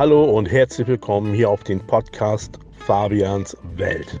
Hallo 0.00 0.24
und 0.24 0.50
herzlich 0.50 0.88
willkommen 0.88 1.34
hier 1.34 1.50
auf 1.50 1.62
den 1.62 1.78
Podcast 1.78 2.58
Fabians 2.72 3.54
Welt. 3.76 4.18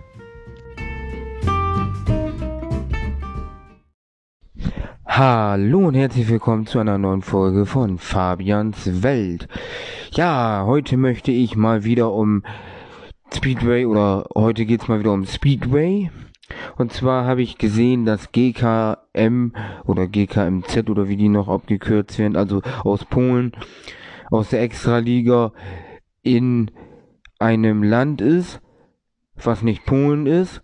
Hallo 5.06 5.88
und 5.88 5.94
herzlich 5.94 6.28
willkommen 6.28 6.66
zu 6.66 6.80
einer 6.80 6.98
neuen 6.98 7.22
Folge 7.22 7.64
von 7.64 7.96
Fabians 7.96 9.02
Welt. 9.02 9.48
Ja, 10.10 10.64
heute 10.66 10.98
möchte 10.98 11.32
ich 11.32 11.56
mal 11.56 11.82
wieder 11.82 12.12
um 12.12 12.42
Speedway 13.34 13.86
oder 13.86 14.26
heute 14.34 14.66
geht's 14.66 14.86
mal 14.86 15.00
wieder 15.00 15.14
um 15.14 15.24
Speedway. 15.24 16.10
Und 16.76 16.92
zwar 16.92 17.24
habe 17.24 17.40
ich 17.40 17.56
gesehen, 17.56 18.04
dass 18.04 18.32
GKM 18.32 19.54
oder 19.86 20.06
GKMZ 20.08 20.90
oder 20.90 21.08
wie 21.08 21.16
die 21.16 21.30
noch 21.30 21.48
abgekürzt 21.48 22.18
werden, 22.18 22.36
also 22.36 22.60
aus 22.84 23.06
Polen, 23.06 23.52
aus 24.30 24.50
der 24.50 24.62
Extraliga 24.62 25.52
in 26.22 26.70
einem 27.38 27.82
Land 27.82 28.20
ist, 28.20 28.60
was 29.34 29.62
nicht 29.62 29.84
Polen 29.84 30.26
ist, 30.26 30.62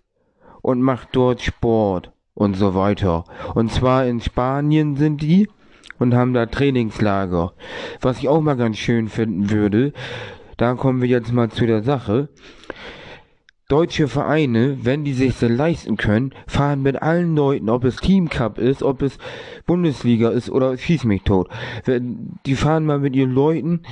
und 0.63 0.83
macht 0.83 1.09
dort 1.13 1.43
Sport 1.43 2.13
und 2.35 2.57
so 2.57 2.75
weiter. 2.75 3.25
Und 3.55 3.73
zwar 3.73 4.07
in 4.07 4.21
Spanien 4.21 4.97
sind 4.97 5.23
die 5.23 5.49
und 5.99 6.15
haben 6.15 6.35
da 6.35 6.47
Trainingslager. 6.47 7.55
Was 8.01 8.19
ich 8.19 8.29
auch 8.29 8.41
mal 8.41 8.57
ganz 8.57 8.77
schön 8.77 9.09
finden 9.09 9.51
würde, 9.51 9.93
da 10.57 10.75
kommen 10.75 11.01
wir 11.01 11.09
jetzt 11.09 11.33
mal 11.33 11.51
zu 11.51 11.67
der 11.67 11.83
Sache. 11.83 12.29
Deutsche 13.69 14.07
Vereine, 14.07 14.79
wenn 14.83 15.05
die 15.05 15.13
sich 15.13 15.35
so 15.35 15.49
leisten 15.49 15.97
können, 15.97 16.33
fahren 16.47 16.83
mit 16.83 17.03
allen 17.03 17.35
Leuten, 17.35 17.69
ob 17.69 17.85
es 17.85 17.97
Team 17.97 18.29
Cup 18.29 18.59
ist, 18.59 18.85
ob 18.85 19.03
es 19.03 19.19
Bundesliga 19.67 20.31
ist 20.31 20.51
oder 20.51 20.79
schieß 20.79 21.03
mich 21.05 21.23
tot. 21.23 21.49
Die 22.47 22.55
fahren 22.55 22.87
mal 22.87 23.01
mit 23.01 23.17
ihren 23.17 23.33
Leuten, 23.33 23.83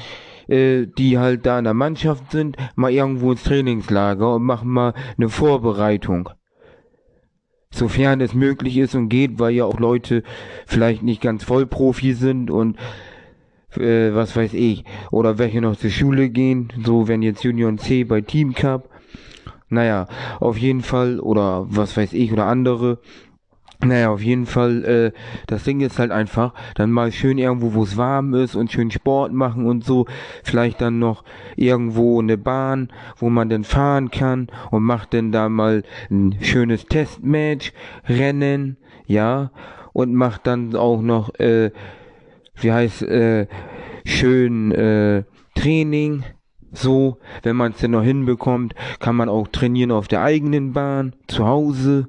äh, 0.46 0.86
die 0.86 1.18
halt 1.18 1.44
da 1.44 1.58
in 1.58 1.64
der 1.64 1.74
Mannschaft 1.74 2.30
sind, 2.30 2.56
mal 2.76 2.92
irgendwo 2.92 3.32
ins 3.32 3.42
Trainingslager 3.42 4.36
und 4.36 4.44
machen 4.44 4.70
mal 4.70 4.94
eine 5.16 5.28
Vorbereitung 5.28 6.30
sofern 7.74 8.20
es 8.20 8.34
möglich 8.34 8.78
ist 8.78 8.94
und 8.94 9.08
geht, 9.08 9.38
weil 9.38 9.52
ja 9.52 9.64
auch 9.64 9.80
Leute 9.80 10.22
vielleicht 10.66 11.02
nicht 11.02 11.20
ganz 11.20 11.42
Vollprofi 11.42 12.12
sind 12.12 12.50
und 12.50 12.78
äh, 13.76 14.14
was 14.14 14.36
weiß 14.36 14.54
ich, 14.54 14.84
oder 15.10 15.38
welche 15.38 15.60
noch 15.60 15.76
zur 15.76 15.90
Schule 15.90 16.30
gehen, 16.30 16.72
so 16.84 17.08
wenn 17.08 17.22
jetzt 17.22 17.44
Union 17.44 17.78
C 17.78 18.04
bei 18.04 18.20
Team 18.20 18.54
Cup, 18.54 18.88
naja, 19.74 20.06
auf 20.40 20.56
jeden 20.58 20.82
Fall, 20.82 21.20
oder 21.20 21.66
was 21.68 21.96
weiß 21.96 22.12
ich, 22.12 22.32
oder 22.32 22.46
andere, 22.46 22.98
naja, 23.80 24.10
auf 24.10 24.22
jeden 24.22 24.46
Fall, 24.46 24.84
äh, 24.84 25.12
das 25.46 25.64
Ding 25.64 25.80
ist 25.80 25.98
halt 25.98 26.10
einfach, 26.10 26.54
dann 26.74 26.90
mal 26.90 27.12
schön 27.12 27.38
irgendwo, 27.38 27.74
wo 27.74 27.82
es 27.82 27.96
warm 27.96 28.34
ist 28.34 28.54
und 28.54 28.72
schön 28.72 28.90
Sport 28.90 29.32
machen 29.32 29.66
und 29.66 29.84
so. 29.84 30.06
Vielleicht 30.42 30.80
dann 30.80 30.98
noch 30.98 31.24
irgendwo 31.56 32.20
eine 32.20 32.38
Bahn, 32.38 32.88
wo 33.18 33.28
man 33.30 33.48
dann 33.48 33.64
fahren 33.64 34.10
kann 34.10 34.48
und 34.70 34.82
macht 34.82 35.12
dann 35.14 35.32
da 35.32 35.48
mal 35.48 35.82
ein 36.10 36.36
schönes 36.40 36.86
Testmatch, 36.86 37.72
Rennen, 38.08 38.76
ja, 39.06 39.50
und 39.92 40.14
macht 40.14 40.46
dann 40.46 40.74
auch 40.74 41.02
noch, 41.02 41.34
äh, 41.38 41.70
wie 42.56 42.72
heißt, 42.72 43.02
äh, 43.02 43.46
schön, 44.06 44.72
äh, 44.72 45.24
Training, 45.54 46.24
so, 46.76 47.18
wenn 47.42 47.56
man 47.56 47.72
es 47.72 47.78
denn 47.78 47.92
noch 47.92 48.02
hinbekommt, 48.02 48.74
kann 49.00 49.16
man 49.16 49.28
auch 49.28 49.48
trainieren 49.48 49.90
auf 49.90 50.08
der 50.08 50.22
eigenen 50.22 50.72
Bahn, 50.72 51.14
zu 51.26 51.46
Hause. 51.46 52.08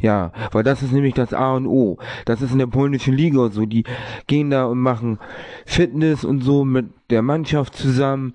Ja, 0.00 0.32
weil 0.52 0.62
das 0.62 0.82
ist 0.82 0.92
nämlich 0.92 1.14
das 1.14 1.32
A 1.32 1.54
und 1.54 1.66
O. 1.66 1.98
Das 2.24 2.42
ist 2.42 2.52
in 2.52 2.58
der 2.58 2.66
polnischen 2.66 3.14
Liga 3.14 3.50
so. 3.50 3.66
Die 3.66 3.84
gehen 4.26 4.50
da 4.50 4.64
und 4.66 4.80
machen 4.80 5.18
Fitness 5.66 6.24
und 6.24 6.42
so 6.42 6.64
mit 6.64 6.86
der 7.10 7.22
Mannschaft 7.22 7.76
zusammen. 7.76 8.32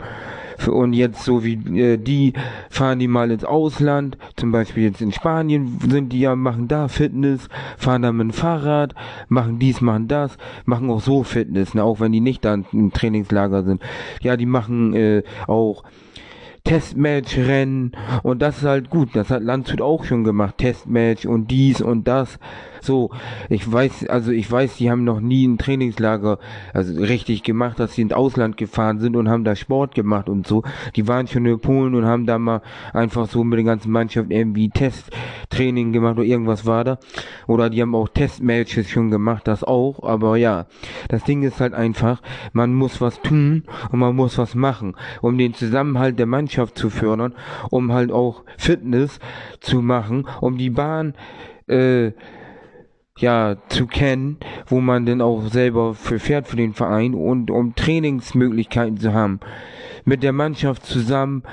Und 0.68 0.94
jetzt 0.94 1.24
so 1.24 1.44
wie 1.44 1.56
äh, 1.78 1.98
die 1.98 2.34
fahren 2.70 3.00
die 3.00 3.10
mal 3.10 3.30
ins 3.30 3.44
Ausland, 3.44 4.18
zum 4.38 4.54
Beispiel 4.54 4.84
jetzt 4.84 5.02
in 5.02 5.12
Spanien 5.12 5.80
sind 5.90 6.14
die 6.14 6.22
ja, 6.22 6.36
machen 6.36 6.70
da 6.70 6.88
Fitness, 6.88 7.50
fahren 7.78 8.04
da 8.04 8.14
mit 8.14 8.32
dem 8.32 8.34
Fahrrad, 8.34 8.96
machen 9.28 9.60
dies, 9.60 9.82
machen 9.82 10.08
das, 10.08 10.38
machen 10.64 10.90
auch 10.90 11.02
so 11.02 11.24
Fitness, 11.24 11.74
ne, 11.74 11.84
auch 11.84 12.00
wenn 12.00 12.14
die 12.14 12.22
nicht 12.22 12.46
da 12.46 12.54
im 12.54 12.94
Trainingslager 12.94 13.64
sind. 13.64 13.82
Ja, 14.22 14.38
die 14.38 14.46
machen 14.46 14.94
äh, 14.94 15.24
auch 15.46 15.84
Testmatch-Rennen 16.66 17.92
und 18.24 18.42
das 18.42 18.58
ist 18.58 18.64
halt 18.64 18.90
gut. 18.90 19.10
Das 19.14 19.30
hat 19.30 19.44
Landshut 19.44 19.82
auch 19.82 20.04
schon 20.04 20.24
gemacht. 20.24 20.58
Testmatch 20.58 21.26
und 21.26 21.52
dies 21.52 21.80
und 21.80 22.08
das. 22.08 22.40
So, 22.86 23.10
ich 23.50 23.70
weiß, 23.72 24.08
also 24.10 24.32
ich 24.32 24.52
weiß, 24.52 24.78
die 24.78 24.92
haben 24.92 25.04
noch 25.04 25.20
nie 25.20 25.48
ein 25.48 25.58
Trainingslager 25.58 26.38
also 26.72 27.02
richtig 27.02 27.42
gemacht, 27.42 27.80
dass 27.80 27.96
sie 27.96 28.04
ins 28.04 28.14
Ausland 28.14 28.58
gefahren 28.58 29.00
sind 29.00 29.16
und 29.16 29.28
haben 29.28 29.44
da 29.44 29.56
Sport 29.56 29.96
gemacht 29.96 30.30
und 30.30 30.46
so. 30.46 30.62
Die 30.96 31.08
waren 31.08 31.26
schon 31.26 31.48
in 31.48 31.60
Polen 31.60 31.96
und 31.96 32.06
haben 32.06 32.28
da 32.28 32.38
mal 32.38 32.62
einfach 32.94 33.28
so 33.28 33.44
mit 33.44 33.58
der 33.58 33.66
ganzen 33.66 33.92
Mannschaft 33.92 34.30
irgendwie 34.30 34.70
Testtraining 34.70 35.94
gemacht 35.94 36.18
oder 36.18 36.28
irgendwas 36.28 36.68
war 36.68 36.84
da. 36.84 37.00
Oder 37.48 37.72
die 37.72 37.82
haben 37.82 37.96
auch 37.96 38.08
Testmatches 38.08 38.88
schon 38.88 39.10
gemacht, 39.10 39.48
das 39.48 39.64
auch. 39.64 40.04
Aber 40.04 40.38
ja, 40.38 40.68
das 41.10 41.24
Ding 41.24 41.42
ist 41.42 41.60
halt 41.60 41.74
einfach, 41.74 42.22
man 42.54 42.76
muss 42.76 43.02
was 43.02 43.20
tun 43.22 43.64
und 43.92 43.98
man 43.98 44.16
muss 44.16 44.38
was 44.38 44.54
machen, 44.54 44.96
um 45.22 45.40
den 45.40 45.56
Zusammenhalt 45.56 46.20
der 46.20 46.28
Mannschaft 46.28 46.78
zu 46.78 46.92
fördern, 46.92 47.34
um 47.72 47.92
halt 47.92 48.12
auch 48.12 48.44
Fitness 48.58 49.20
zu 49.60 49.82
machen, 49.82 50.28
um 50.40 50.60
die 50.60 50.70
Bahn 50.70 51.16
äh, 51.68 52.12
ja, 53.18 53.56
zu 53.70 53.88
kennen, 53.88 54.38
wo 54.68 54.82
man 54.82 55.06
denn 55.06 55.22
auch 55.22 55.48
selber 55.48 55.94
für 55.94 56.20
fährt 56.20 56.48
für 56.48 56.58
den 56.58 56.74
Verein 56.74 57.14
und 57.14 57.50
um 57.50 57.74
Trainingsmöglichkeiten 57.74 58.98
zu 58.98 59.14
haben. 59.14 59.40
Mit 60.04 60.22
der 60.22 60.34
Mannschaft 60.34 60.86
zusammen, 60.86 61.44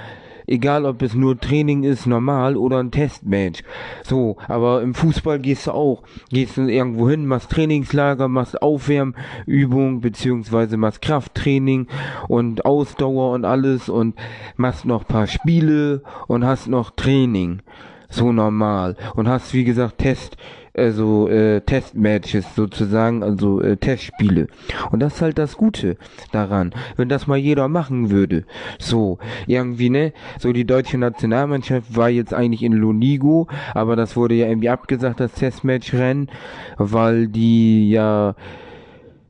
egal 0.49 0.85
ob 0.85 1.03
es 1.03 1.15
nur 1.15 1.39
Training 1.39 1.85
ist, 1.85 2.07
normal 2.07 2.57
oder 2.57 2.81
ein 2.81 2.91
Testmatch. 2.91 3.63
So, 4.03 4.39
aber 4.49 4.83
im 4.83 4.93
Fußball 4.93 5.39
gehst 5.39 5.69
du 5.69 5.71
auch, 5.71 6.03
gehst 6.31 6.57
du 6.57 6.63
irgendwo 6.63 7.09
hin, 7.09 7.27
machst 7.27 7.53
Trainingslager, 7.53 8.27
machst 8.27 8.61
Aufwärmübung, 8.61 10.01
beziehungsweise 10.01 10.77
machst 10.77 11.01
Krafttraining 11.01 11.87
und 12.27 12.65
Ausdauer 12.65 13.31
und 13.31 13.45
alles 13.45 13.89
und 13.89 14.17
machst 14.57 14.85
noch 14.85 15.07
paar 15.07 15.29
Spiele 15.29 16.03
und 16.27 16.45
hast 16.45 16.67
noch 16.67 16.91
Training. 16.91 17.63
So 18.09 18.31
normal. 18.33 18.97
Und 19.15 19.27
hast, 19.27 19.55
wie 19.55 19.65
gesagt, 19.65 19.99
Test, 19.99 20.37
also 20.75 21.29
äh, 21.29 21.61
Testmatches 21.61 22.55
sozusagen, 22.55 23.23
also 23.23 23.61
äh, 23.61 23.77
Testspiele. 23.77 24.49
Und 24.91 25.01
das 25.01 25.15
ist 25.15 25.23
halt 25.23 25.39
das 25.39 25.57
Gute 25.57 25.97
daran, 26.33 26.75
wenn 26.97 27.09
das 27.09 27.27
mal 27.27 27.37
jeder 27.37 27.69
machen 27.69 28.11
würde. 28.11 28.45
So, 28.79 29.19
irgendwie, 29.47 29.91
ne? 29.91 30.13
So 30.39 30.53
die 30.53 30.65
deutsche 30.65 30.99
Nationalmannschaft 30.99 31.95
war 31.95 32.09
jetzt 32.09 32.33
eigentlich 32.33 32.63
in 32.63 32.73
Lonigo, 32.73 33.49
aber 33.75 33.97
das 33.97 34.17
wurde 34.17 34.35
ja 34.35 34.47
irgendwie 34.47 34.71
abgesagt, 34.71 35.21
das 35.21 35.33
Testmatch-Rennen, 35.33 36.31
weil 36.79 37.29
die 37.29 37.91
ja 37.91 38.35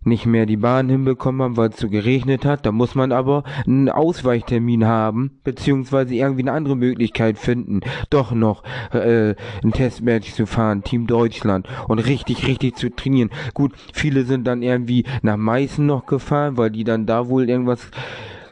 nicht 0.05 0.27
mehr 0.27 0.47
die 0.47 0.57
Bahn 0.57 0.89
hinbekommen 0.89 1.43
haben, 1.43 1.57
weil 1.57 1.71
es 1.71 1.79
so 1.79 1.89
geregnet 1.89 2.45
hat. 2.45 2.67
Da 2.67 2.73
muss 2.73 2.95
man 2.95 3.13
aber 3.13 3.45
einen 3.67 3.89
Ausweichtermin 3.89 4.87
haben, 4.87 5.39
beziehungsweise 5.45 6.15
irgendwie 6.15 6.43
eine 6.43 6.53
andere 6.53 6.77
Möglichkeit 6.77 7.39
finden, 7.39 7.81
doch 8.11 8.33
noch 8.33 8.63
äh, 8.93 9.35
ein 9.63 9.73
Testmatch 9.73 10.33
zu 10.33 10.47
fahren, 10.47 10.83
Team 10.83 11.07
Deutschland 11.07 11.69
und 11.89 11.99
richtig, 11.99 12.47
richtig 12.47 12.77
zu 12.77 12.91
trainieren. 12.91 13.31
Gut, 13.55 13.73
viele 13.93 14.25
sind 14.25 14.47
dann 14.47 14.63
irgendwie 14.63 15.05
nach 15.23 15.37
Meißen 15.37 15.85
noch 15.85 16.07
gefahren, 16.07 16.57
weil 16.57 16.71
die 16.71 16.85
dann 16.85 17.07
da 17.07 17.29
wohl 17.29 17.49
irgendwas 17.49 17.91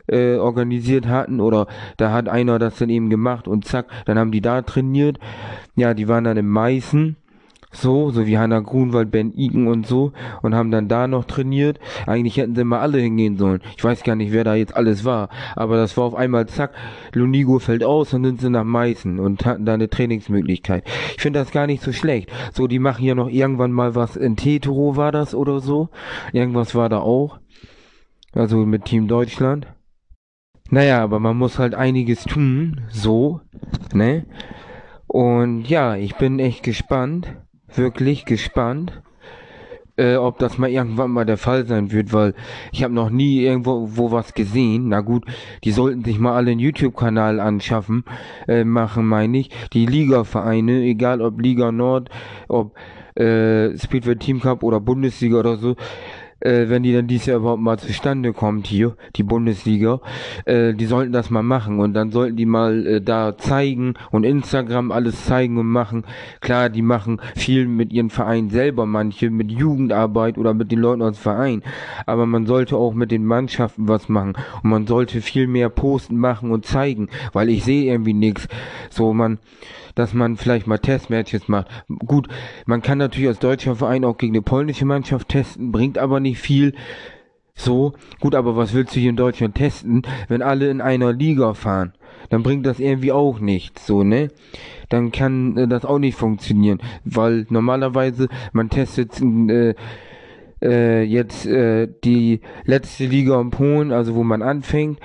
äh, 0.06 0.36
organisiert 0.36 1.06
hatten 1.06 1.40
oder 1.40 1.66
da 1.96 2.12
hat 2.12 2.28
einer 2.28 2.58
das 2.58 2.76
dann 2.76 2.90
eben 2.90 3.10
gemacht 3.10 3.48
und 3.48 3.64
zack, 3.64 3.86
dann 4.06 4.18
haben 4.18 4.32
die 4.32 4.40
da 4.40 4.62
trainiert. 4.62 5.18
Ja, 5.76 5.94
die 5.94 6.08
waren 6.08 6.24
dann 6.24 6.36
in 6.36 6.48
Meißen 6.48 7.16
so, 7.72 8.10
so 8.10 8.26
wie 8.26 8.36
Hanna 8.36 8.60
Grunwald, 8.60 9.10
Ben 9.10 9.32
Iken 9.36 9.68
und 9.68 9.86
so 9.86 10.12
und 10.42 10.54
haben 10.54 10.70
dann 10.70 10.88
da 10.88 11.06
noch 11.06 11.24
trainiert. 11.24 11.78
Eigentlich 12.06 12.36
hätten 12.36 12.56
sie 12.56 12.64
mal 12.64 12.80
alle 12.80 12.98
hingehen 12.98 13.36
sollen. 13.36 13.60
Ich 13.76 13.84
weiß 13.84 14.02
gar 14.02 14.16
nicht, 14.16 14.32
wer 14.32 14.44
da 14.44 14.54
jetzt 14.54 14.76
alles 14.76 15.04
war, 15.04 15.28
aber 15.54 15.76
das 15.76 15.96
war 15.96 16.04
auf 16.04 16.14
einmal 16.14 16.46
zack, 16.46 16.72
Lunigo 17.12 17.58
fällt 17.60 17.84
aus 17.84 18.12
und 18.12 18.24
sind 18.24 18.40
sie 18.40 18.50
nach 18.50 18.64
Meißen 18.64 19.20
und 19.20 19.46
hatten 19.46 19.66
da 19.66 19.74
eine 19.74 19.88
Trainingsmöglichkeit. 19.88 20.84
Ich 21.16 21.22
finde 21.22 21.38
das 21.38 21.52
gar 21.52 21.66
nicht 21.66 21.82
so 21.82 21.92
schlecht. 21.92 22.30
So, 22.52 22.66
die 22.66 22.80
machen 22.80 23.04
ja 23.04 23.14
noch 23.14 23.28
irgendwann 23.28 23.72
mal 23.72 23.94
was 23.94 24.16
in 24.16 24.36
Tetero 24.36 24.96
war 24.96 25.12
das 25.12 25.34
oder 25.34 25.60
so. 25.60 25.90
Irgendwas 26.32 26.74
war 26.74 26.88
da 26.88 26.98
auch. 26.98 27.38
Also 28.32 28.58
mit 28.58 28.84
Team 28.84 29.08
Deutschland. 29.08 29.66
Naja, 30.70 31.02
aber 31.02 31.18
man 31.18 31.36
muss 31.36 31.58
halt 31.58 31.74
einiges 31.74 32.24
tun, 32.24 32.82
so, 32.90 33.40
ne? 33.92 34.26
Und 35.08 35.64
ja, 35.64 35.96
ich 35.96 36.14
bin 36.14 36.38
echt 36.38 36.62
gespannt 36.62 37.26
wirklich 37.78 38.24
gespannt, 38.24 39.02
äh, 39.96 40.16
ob 40.16 40.38
das 40.38 40.56
mal 40.56 40.70
irgendwann 40.70 41.10
mal 41.10 41.26
der 41.26 41.36
Fall 41.36 41.66
sein 41.66 41.92
wird, 41.92 42.12
weil 42.12 42.34
ich 42.72 42.82
habe 42.82 42.94
noch 42.94 43.10
nie 43.10 43.42
irgendwo 43.42 43.90
wo 43.96 44.10
was 44.10 44.32
gesehen. 44.34 44.88
Na 44.88 45.00
gut, 45.00 45.24
die 45.64 45.72
sollten 45.72 46.04
sich 46.04 46.18
mal 46.18 46.34
alle 46.34 46.52
einen 46.52 46.60
YouTube-Kanal 46.60 47.38
anschaffen, 47.38 48.04
äh, 48.48 48.64
machen 48.64 49.06
meine 49.06 49.38
ich. 49.38 49.50
Die 49.72 49.86
Liga-Vereine, 49.86 50.82
egal 50.82 51.20
ob 51.20 51.40
Liga 51.40 51.70
Nord, 51.70 52.08
ob 52.48 52.74
äh, 53.14 53.76
Speedway 53.76 54.16
Team 54.16 54.40
Cup 54.40 54.62
oder 54.62 54.80
Bundesliga 54.80 55.38
oder 55.38 55.56
so, 55.56 55.76
äh, 56.40 56.68
wenn 56.68 56.82
die 56.82 56.92
dann 56.92 57.06
dieses 57.06 57.26
Jahr 57.26 57.38
überhaupt 57.38 57.62
mal 57.62 57.78
zustande 57.78 58.32
kommt 58.32 58.66
hier, 58.66 58.96
die 59.16 59.22
Bundesliga, 59.22 60.00
äh, 60.44 60.74
die 60.74 60.86
sollten 60.86 61.12
das 61.12 61.30
mal 61.30 61.42
machen 61.42 61.78
und 61.80 61.94
dann 61.94 62.10
sollten 62.10 62.36
die 62.36 62.46
mal 62.46 62.86
äh, 62.86 63.00
da 63.00 63.36
zeigen 63.36 63.94
und 64.10 64.24
Instagram 64.24 64.92
alles 64.92 65.24
zeigen 65.24 65.58
und 65.58 65.66
machen. 65.66 66.04
Klar, 66.40 66.68
die 66.68 66.82
machen 66.82 67.20
viel 67.36 67.66
mit 67.66 67.92
ihren 67.92 68.10
Vereinen 68.10 68.50
selber, 68.50 68.86
manche 68.86 69.30
mit 69.30 69.50
Jugendarbeit 69.50 70.38
oder 70.38 70.54
mit 70.54 70.72
den 70.72 70.80
Leuten 70.80 71.02
aus 71.02 71.18
Verein, 71.18 71.62
aber 72.06 72.26
man 72.26 72.46
sollte 72.46 72.76
auch 72.76 72.94
mit 72.94 73.10
den 73.10 73.24
Mannschaften 73.24 73.88
was 73.88 74.08
machen 74.08 74.34
und 74.62 74.70
man 74.70 74.86
sollte 74.86 75.20
viel 75.20 75.46
mehr 75.46 75.68
posten 75.68 76.16
machen 76.16 76.50
und 76.50 76.66
zeigen, 76.66 77.08
weil 77.32 77.48
ich 77.48 77.64
sehe 77.64 77.90
irgendwie 77.90 78.14
nichts. 78.14 78.48
So 78.90 79.12
man 79.12 79.38
dass 80.00 80.14
man 80.14 80.38
vielleicht 80.38 80.66
mal 80.66 80.78
Testmatches 80.78 81.46
macht. 81.46 81.68
Gut, 82.06 82.26
man 82.64 82.80
kann 82.80 82.96
natürlich 82.96 83.28
als 83.28 83.38
deutscher 83.38 83.76
Verein 83.76 84.06
auch 84.06 84.16
gegen 84.16 84.32
eine 84.32 84.40
polnische 84.40 84.86
Mannschaft 84.86 85.28
testen, 85.28 85.72
bringt 85.72 85.98
aber 85.98 86.20
nicht 86.20 86.38
viel. 86.38 86.74
So, 87.54 87.92
gut, 88.18 88.34
aber 88.34 88.56
was 88.56 88.72
willst 88.72 88.96
du 88.96 89.00
hier 89.00 89.10
in 89.10 89.16
Deutschland 89.16 89.56
testen, 89.56 90.02
wenn 90.28 90.40
alle 90.40 90.70
in 90.70 90.80
einer 90.80 91.12
Liga 91.12 91.52
fahren? 91.52 91.92
Dann 92.30 92.42
bringt 92.42 92.64
das 92.64 92.80
irgendwie 92.80 93.12
auch 93.12 93.40
nichts, 93.40 93.86
so, 93.86 94.02
ne? 94.02 94.28
Dann 94.88 95.12
kann 95.12 95.58
äh, 95.58 95.68
das 95.68 95.84
auch 95.84 95.98
nicht 95.98 96.16
funktionieren, 96.16 96.80
weil 97.04 97.46
normalerweise 97.50 98.28
man 98.52 98.70
testet 98.70 99.20
äh, 99.20 99.74
äh, 100.62 101.02
jetzt 101.02 101.44
äh, 101.44 101.88
die 102.04 102.40
letzte 102.64 103.04
Liga 103.04 103.38
in 103.38 103.50
Polen, 103.50 103.92
also 103.92 104.14
wo 104.14 104.24
man 104.24 104.40
anfängt, 104.40 104.98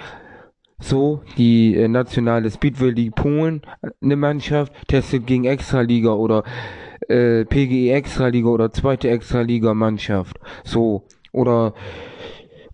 so, 0.80 1.22
die 1.38 1.76
äh, 1.76 1.88
nationale 1.88 2.52
Speedway 2.52 2.92
League 2.92 3.16
Polen, 3.16 3.62
eine 4.02 4.16
Mannschaft, 4.16 4.74
testet 4.88 5.26
gegen 5.26 5.46
Extraliga 5.46 6.14
oder 6.14 6.44
äh, 7.08 7.46
PGE 7.46 7.92
Extraliga 7.94 8.50
oder 8.50 8.72
zweite 8.72 9.10
Extraliga 9.10 9.74
Mannschaft. 9.74 10.38
So, 10.64 11.04
oder 11.32 11.74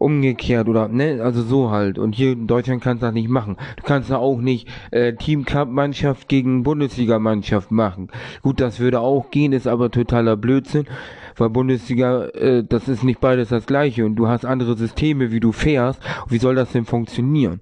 umgekehrt 0.01 0.68
oder 0.68 0.88
ne, 0.88 1.21
also 1.21 1.44
so 1.44 1.69
halt. 1.69 2.00
Und 2.00 2.15
hier 2.15 2.31
in 2.31 2.48
Deutschland 2.48 2.81
kannst 2.81 3.03
du 3.03 3.06
das 3.06 3.13
nicht 3.13 3.30
machen. 3.30 3.57
Du 3.77 3.83
kannst 3.83 4.09
da 4.09 4.18
auch 4.18 4.39
nicht 4.39 4.68
äh, 4.89 5.13
Team 5.13 5.45
Cup 5.45 5.69
Mannschaft 5.69 6.27
gegen 6.27 6.63
Bundesliga 6.63 7.19
Mannschaft 7.19 7.69
machen. 7.69 8.09
Gut, 8.42 8.59
das 8.59 8.80
würde 8.80 9.00
auch 9.00 9.30
gehen, 9.30 9.53
ist 9.53 9.68
aber 9.68 9.92
totaler 9.92 10.38
Blödsinn, 10.38 10.88
weil 11.38 11.50
Bundesliga, 11.50 12.25
äh, 12.30 12.63
das 12.68 12.88
ist 12.88 13.03
nicht 13.03 13.19
beides 13.19 13.50
das 13.50 13.68
gleiche 13.68 14.03
und 14.03 14.15
du 14.15 14.27
hast 14.27 14.44
andere 14.44 14.75
Systeme, 14.75 15.31
wie 15.31 15.39
du 15.39 15.51
fährst. 15.51 16.01
Wie 16.27 16.39
soll 16.39 16.56
das 16.56 16.71
denn 16.71 16.86
funktionieren? 16.86 17.62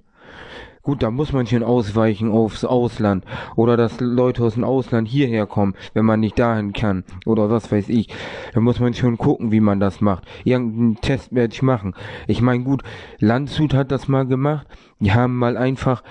Gut, 0.89 1.03
da 1.03 1.11
muss 1.11 1.33
man 1.33 1.45
schon 1.45 1.61
ausweichen 1.61 2.31
aufs 2.31 2.65
Ausland 2.65 3.23
oder 3.55 3.77
dass 3.77 3.99
Leute 3.99 4.43
aus 4.43 4.55
dem 4.55 4.63
Ausland 4.63 5.07
hierher 5.07 5.45
kommen, 5.45 5.75
wenn 5.93 6.03
man 6.03 6.19
nicht 6.19 6.39
dahin 6.39 6.73
kann 6.73 7.03
oder 7.27 7.51
was 7.51 7.71
weiß 7.71 7.89
ich. 7.89 8.07
Da 8.55 8.59
muss 8.59 8.79
man 8.79 8.95
schon 8.95 9.19
gucken, 9.19 9.51
wie 9.51 9.59
man 9.59 9.79
das 9.79 10.01
macht. 10.01 10.23
Irgendein 10.45 10.99
Testmatch 10.99 11.61
machen. 11.61 11.93
Ich 12.25 12.41
meine, 12.41 12.63
gut, 12.63 12.81
Landshut 13.19 13.75
hat 13.75 13.91
das 13.91 14.07
mal 14.07 14.25
gemacht. 14.25 14.65
Die 14.99 15.13
haben 15.13 15.37
mal 15.37 15.57
einfach 15.57 16.01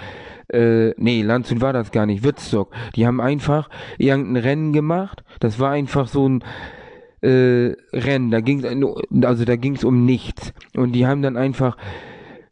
äh, 0.47 0.91
nee, 0.97 1.23
Landshut 1.23 1.61
war 1.61 1.73
das 1.73 1.91
gar 1.91 2.07
nicht, 2.07 2.23
Witzstock. 2.23 2.73
Die 2.95 3.05
haben 3.05 3.21
einfach 3.21 3.71
irgendein 3.99 4.45
Rennen 4.45 4.73
gemacht. 4.73 5.25
Das 5.41 5.59
war 5.59 5.73
einfach 5.73 6.07
so 6.07 6.29
ein 6.29 6.45
äh, 7.21 7.75
Rennen. 7.93 8.31
Da 8.31 8.41
ging's 8.41 8.65
also 9.25 9.45
da 9.45 9.57
ging's 9.57 9.83
um 9.83 10.05
nichts. 10.05 10.53
Und 10.77 10.93
die 10.93 11.05
haben 11.05 11.21
dann 11.21 11.37
einfach 11.37 11.77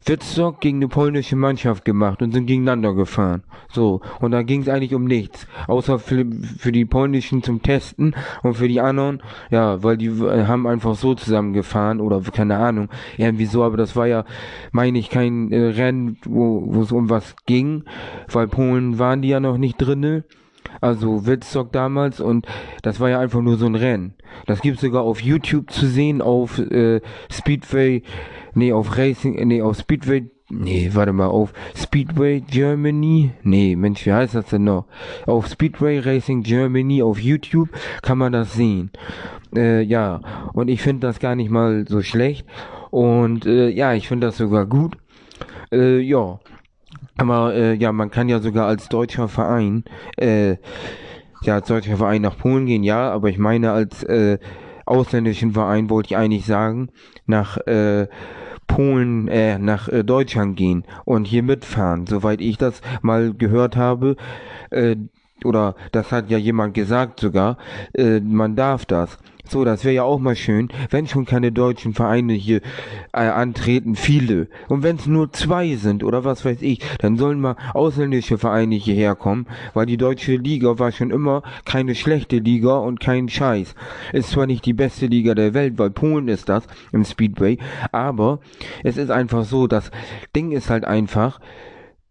Wittstock 0.07 0.61
gegen 0.61 0.77
eine 0.77 0.87
polnische 0.87 1.35
Mannschaft 1.35 1.83
gemacht 1.85 2.21
und 2.21 2.31
sind 2.31 2.45
gegeneinander 2.45 2.93
gefahren. 2.93 3.43
So, 3.69 4.01
und 4.19 4.31
da 4.31 4.43
ging 4.43 4.61
es 4.61 4.69
eigentlich 4.69 4.93
um 4.93 5.05
nichts. 5.05 5.47
Außer 5.67 5.99
für, 5.99 6.25
für 6.57 6.71
die 6.71 6.85
polnischen 6.85 7.43
zum 7.43 7.61
Testen 7.61 8.15
und 8.43 8.55
für 8.55 8.67
die 8.67 8.81
anderen, 8.81 9.21
ja, 9.49 9.83
weil 9.83 9.97
die 9.97 10.09
haben 10.09 10.65
einfach 10.67 10.95
so 10.95 11.13
zusammengefahren 11.15 11.99
oder 11.99 12.21
keine 12.21 12.57
Ahnung, 12.57 12.89
irgendwie 13.17 13.45
so, 13.45 13.63
aber 13.63 13.77
das 13.77 13.95
war 13.95 14.07
ja, 14.07 14.25
meine 14.71 14.97
ich, 14.97 15.09
kein 15.09 15.51
äh, 15.51 15.57
Rennen, 15.57 16.17
wo 16.25 16.81
es 16.81 16.91
um 16.91 17.09
was 17.09 17.35
ging, 17.45 17.83
weil 18.31 18.47
Polen 18.47 18.99
waren 18.99 19.21
die 19.21 19.29
ja 19.29 19.39
noch 19.39 19.57
nicht 19.57 19.77
drinne 19.77 20.23
also 20.81 21.25
Wittstock 21.25 21.71
damals 21.71 22.19
und 22.19 22.45
das 22.81 22.99
war 22.99 23.09
ja 23.09 23.19
einfach 23.19 23.41
nur 23.41 23.57
so 23.57 23.65
ein 23.65 23.75
Rennen. 23.75 24.13
Das 24.45 24.61
gibt's 24.61 24.81
sogar 24.81 25.03
auf 25.03 25.21
YouTube 25.21 25.71
zu 25.71 25.87
sehen, 25.87 26.21
auf 26.21 26.59
äh, 26.59 27.01
Speedway 27.31 28.03
Nee, 28.57 28.73
auf 28.73 28.97
Racing, 28.97 29.35
nee, 29.47 29.61
auf 29.61 29.77
Speedway, 29.77 30.31
nee, 30.49 30.89
warte 30.91 31.13
mal, 31.13 31.27
auf 31.27 31.53
Speedway 31.75 32.41
Germany, 32.41 33.29
nee, 33.43 33.75
Mensch, 33.75 34.03
wie 34.07 34.13
heißt 34.13 34.33
das 34.33 34.47
denn 34.47 34.63
noch? 34.63 34.85
Auf 35.27 35.45
Speedway 35.45 35.99
Racing 35.99 36.41
Germany 36.41 37.03
auf 37.03 37.19
YouTube 37.19 37.69
kann 38.01 38.17
man 38.17 38.33
das 38.33 38.53
sehen. 38.53 38.89
Äh, 39.55 39.83
ja, 39.83 40.21
und 40.53 40.69
ich 40.69 40.81
finde 40.81 41.05
das 41.05 41.19
gar 41.19 41.35
nicht 41.35 41.51
mal 41.51 41.85
so 41.87 42.01
schlecht. 42.01 42.47
Und 42.89 43.45
äh, 43.45 43.69
ja, 43.69 43.93
ich 43.93 44.07
finde 44.07 44.25
das 44.25 44.37
sogar 44.37 44.65
gut. 44.65 44.97
Äh, 45.71 45.99
ja. 45.99 46.39
Aber 47.17 47.53
äh, 47.53 47.73
ja, 47.73 47.91
man 47.91 48.11
kann 48.11 48.29
ja 48.29 48.39
sogar 48.39 48.67
als 48.67 48.89
deutscher 48.89 49.27
Verein, 49.27 49.83
äh, 50.17 50.57
ja, 51.41 51.55
als 51.55 51.67
deutscher 51.67 51.97
Verein 51.97 52.21
nach 52.21 52.37
Polen 52.37 52.65
gehen, 52.65 52.83
ja, 52.83 53.11
aber 53.11 53.29
ich 53.29 53.37
meine 53.37 53.71
als 53.71 54.03
äh, 54.03 54.37
ausländischen 54.85 55.51
Verein 55.51 55.89
wollte 55.89 56.07
ich 56.07 56.17
eigentlich 56.17 56.45
sagen, 56.45 56.89
nach 57.25 57.57
äh, 57.67 58.07
Polen, 58.67 59.27
äh, 59.27 59.57
nach 59.57 59.87
äh, 59.87 60.03
Deutschland 60.03 60.57
gehen 60.57 60.83
und 61.05 61.25
hier 61.25 61.43
mitfahren. 61.43 62.05
Soweit 62.05 62.41
ich 62.41 62.57
das 62.57 62.81
mal 63.01 63.33
gehört 63.33 63.75
habe, 63.75 64.15
äh, 64.69 64.95
oder 65.43 65.75
das 65.91 66.11
hat 66.11 66.29
ja 66.29 66.37
jemand 66.37 66.73
gesagt 66.73 67.19
sogar, 67.19 67.57
äh, 67.93 68.19
man 68.19 68.55
darf 68.55 68.85
das. 68.85 69.17
So, 69.49 69.63
das 69.63 69.85
wäre 69.85 69.95
ja 69.95 70.03
auch 70.03 70.19
mal 70.19 70.35
schön, 70.35 70.67
wenn 70.89 71.07
schon 71.07 71.25
keine 71.25 71.53
deutschen 71.53 71.93
Vereine 71.93 72.33
hier 72.33 72.59
äh, 73.13 73.19
antreten, 73.19 73.95
viele. 73.95 74.47
Und 74.67 74.83
wenn 74.83 74.97
es 74.97 75.05
nur 75.05 75.31
zwei 75.31 75.75
sind 75.75 76.03
oder 76.03 76.25
was 76.25 76.43
weiß 76.43 76.61
ich, 76.61 76.79
dann 76.99 77.15
sollen 77.15 77.39
mal 77.39 77.55
ausländische 77.73 78.37
Vereine 78.37 78.75
hierher 78.75 79.15
kommen, 79.15 79.47
weil 79.73 79.85
die 79.85 79.95
deutsche 79.95 80.35
Liga 80.35 80.79
war 80.79 80.91
schon 80.91 81.11
immer 81.11 81.43
keine 81.63 81.95
schlechte 81.95 82.39
Liga 82.39 82.77
und 82.77 82.99
kein 82.99 83.29
Scheiß. 83.29 83.73
Ist 84.11 84.31
zwar 84.31 84.47
nicht 84.47 84.65
die 84.65 84.73
beste 84.73 85.05
Liga 85.05 85.33
der 85.33 85.53
Welt, 85.53 85.77
weil 85.77 85.91
Polen 85.91 86.27
ist 86.27 86.49
das 86.49 86.67
im 86.91 87.05
Speedway, 87.05 87.57
aber 87.93 88.39
es 88.83 88.97
ist 88.97 89.11
einfach 89.11 89.45
so, 89.45 89.67
das 89.67 89.91
Ding 90.35 90.51
ist 90.51 90.69
halt 90.69 90.83
einfach, 90.83 91.39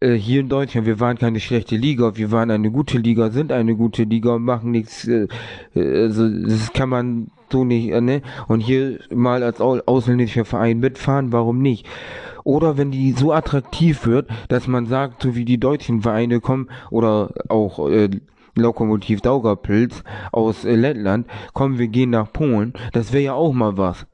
äh, 0.06 0.18
hier 0.18 0.40
in 0.40 0.48
Deutschland, 0.48 0.86
wir 0.86 1.00
waren 1.00 1.18
keine 1.18 1.40
schlechte 1.40 1.76
Liga, 1.76 2.16
wir 2.16 2.30
waren 2.30 2.50
eine 2.50 2.70
gute 2.70 2.98
Liga, 2.98 3.30
sind 3.30 3.52
eine 3.52 3.74
gute 3.74 4.04
Liga, 4.04 4.38
machen 4.38 4.70
nichts, 4.70 5.06
äh, 5.06 5.26
äh, 5.74 6.02
also 6.02 6.28
das 6.28 6.72
kann 6.72 6.88
man 6.88 7.30
so 7.50 7.64
nicht, 7.64 7.90
äh, 7.90 8.00
ne? 8.00 8.22
Und 8.48 8.60
hier 8.60 9.00
mal 9.12 9.42
als 9.42 9.60
ausländischer 9.60 10.44
Verein 10.44 10.78
mitfahren, 10.78 11.32
warum 11.32 11.60
nicht? 11.60 11.86
Oder 12.44 12.78
wenn 12.78 12.92
die 12.92 13.12
so 13.12 13.32
attraktiv 13.32 14.06
wird, 14.06 14.28
dass 14.48 14.68
man 14.68 14.86
sagt, 14.86 15.22
so 15.22 15.34
wie 15.34 15.44
die 15.44 15.58
deutschen 15.58 16.02
Vereine 16.02 16.40
kommen, 16.40 16.68
oder 16.90 17.32
auch 17.48 17.88
äh, 17.88 18.10
Lokomotiv 18.54 19.20
Daugavpils 19.20 20.04
aus 20.32 20.64
äh, 20.64 20.76
Lettland, 20.76 21.26
kommen 21.52 21.78
wir 21.78 21.88
gehen 21.88 22.10
nach 22.10 22.32
Polen, 22.32 22.72
das 22.92 23.12
wäre 23.12 23.24
ja 23.24 23.32
auch 23.34 23.52
mal 23.52 23.76
was 23.76 24.06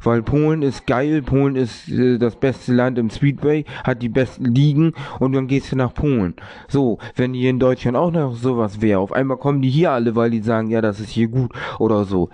weil 0.00 0.22
Polen 0.22 0.62
ist 0.62 0.86
geil, 0.86 1.22
Polen 1.22 1.56
ist 1.56 1.88
äh, 1.88 2.18
das 2.18 2.36
beste 2.36 2.72
Land 2.72 2.98
im 2.98 3.10
Speedway, 3.10 3.64
hat 3.84 4.02
die 4.02 4.08
besten 4.08 4.54
Ligen 4.54 4.92
und 5.18 5.32
dann 5.32 5.46
gehst 5.46 5.72
du 5.72 5.76
nach 5.76 5.94
Polen. 5.94 6.34
So, 6.68 6.98
wenn 7.14 7.34
hier 7.34 7.50
in 7.50 7.58
Deutschland 7.58 7.96
auch 7.96 8.10
noch 8.10 8.34
sowas 8.34 8.80
wäre, 8.80 9.00
auf 9.00 9.12
einmal 9.12 9.36
kommen 9.36 9.62
die 9.62 9.70
hier 9.70 9.92
alle, 9.92 10.14
weil 10.16 10.30
die 10.30 10.40
sagen, 10.40 10.70
ja, 10.70 10.80
das 10.80 11.00
ist 11.00 11.10
hier 11.10 11.28
gut 11.28 11.52
oder 11.78 12.04
so. 12.04 12.30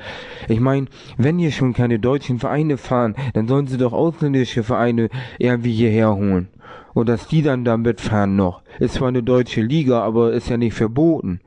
Ich 0.48 0.60
meine, 0.60 0.86
wenn 1.16 1.38
hier 1.38 1.52
schon 1.52 1.72
keine 1.72 1.98
deutschen 1.98 2.38
Vereine 2.38 2.76
fahren, 2.76 3.14
dann 3.34 3.48
sollen 3.48 3.66
sie 3.66 3.78
doch 3.78 3.92
ausländische 3.92 4.62
Vereine 4.62 5.08
irgendwie 5.38 5.72
hierher 5.72 6.14
holen. 6.14 6.48
Und 6.94 7.08
dass 7.08 7.26
die 7.26 7.42
dann 7.42 7.64
da 7.64 7.76
mitfahren 7.76 8.36
noch. 8.36 8.62
Ist 8.78 8.94
zwar 8.94 9.08
eine 9.08 9.22
deutsche 9.22 9.62
Liga, 9.62 10.02
aber 10.02 10.32
ist 10.32 10.50
ja 10.50 10.58
nicht 10.58 10.74
verboten. 10.74 11.40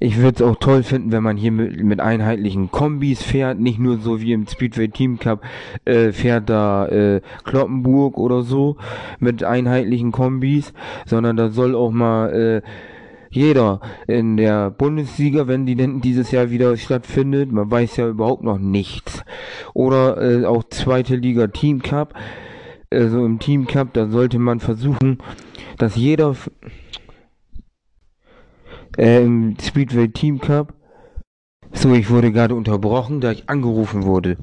Ich 0.00 0.18
würde 0.18 0.36
es 0.36 0.42
auch 0.42 0.56
toll 0.56 0.82
finden, 0.82 1.12
wenn 1.12 1.22
man 1.22 1.36
hier 1.36 1.52
mit, 1.52 1.82
mit, 1.82 2.00
einheitlichen 2.00 2.70
Kombis 2.70 3.22
fährt, 3.22 3.60
nicht 3.60 3.78
nur 3.78 3.98
so 3.98 4.20
wie 4.20 4.32
im 4.32 4.46
Speedway 4.46 4.88
Team 4.88 5.18
Cup 5.18 5.42
äh, 5.84 6.10
fährt 6.10 6.50
da 6.50 6.86
äh, 6.88 7.20
Kloppenburg 7.44 8.18
oder 8.18 8.42
so 8.42 8.76
mit 9.20 9.44
einheitlichen 9.44 10.10
Kombis, 10.10 10.72
sondern 11.06 11.36
da 11.36 11.48
soll 11.50 11.76
auch 11.76 11.92
mal 11.92 12.32
äh, 12.32 12.62
jeder 13.30 13.80
in 14.06 14.36
der 14.36 14.70
Bundesliga, 14.70 15.48
wenn 15.48 15.66
die 15.66 15.74
denn 15.74 16.00
dieses 16.00 16.30
Jahr 16.30 16.50
wieder 16.50 16.76
stattfindet, 16.76 17.52
man 17.52 17.70
weiß 17.70 17.96
ja 17.96 18.08
überhaupt 18.08 18.44
noch 18.44 18.58
nichts, 18.58 19.24
oder 19.74 20.20
äh, 20.20 20.44
auch 20.44 20.64
zweite 20.64 21.16
Liga 21.16 21.48
Team 21.48 21.82
Cup, 21.82 22.14
also 22.90 23.24
im 23.24 23.38
Team 23.38 23.66
Cup, 23.66 23.92
da 23.92 24.08
sollte 24.08 24.38
man 24.38 24.60
versuchen, 24.60 25.18
dass 25.78 25.96
jeder 25.96 26.36
äh, 28.96 29.26
Speedway 29.60 30.08
Team 30.08 30.40
Cup. 30.40 30.74
So, 31.76 31.92
ich 31.92 32.08
wurde 32.08 32.30
gerade 32.30 32.54
unterbrochen, 32.54 33.20
da 33.20 33.32
ich 33.32 33.48
angerufen 33.48 34.04
wurde. 34.04 34.36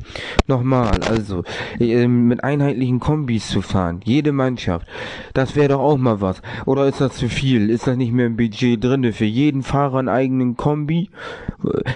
Nochmal, 0.48 0.92
also, 1.10 1.44
äh, 1.80 2.06
mit 2.06 2.44
einheitlichen 2.44 3.00
Kombis 3.00 3.48
zu 3.48 3.62
fahren, 3.62 4.02
jede 4.04 4.34
Mannschaft, 4.34 4.86
das 5.34 5.56
wäre 5.56 5.70
doch 5.70 5.80
auch 5.80 5.98
mal 5.98 6.20
was. 6.20 6.42
Oder 6.66 6.88
ist 6.88 7.00
das 7.00 7.16
zu 7.16 7.30
viel? 7.30 7.70
Ist 7.70 7.88
das 7.88 7.96
nicht 7.96 8.12
mehr 8.12 8.26
im 8.28 8.36
Budget 8.36 8.84
drinne 8.84 9.14
für 9.14 9.26
jeden 9.26 9.64
Fahrer 9.64 10.00
einen 10.00 10.10
eigenen 10.10 10.58
Kombi? 10.58 11.10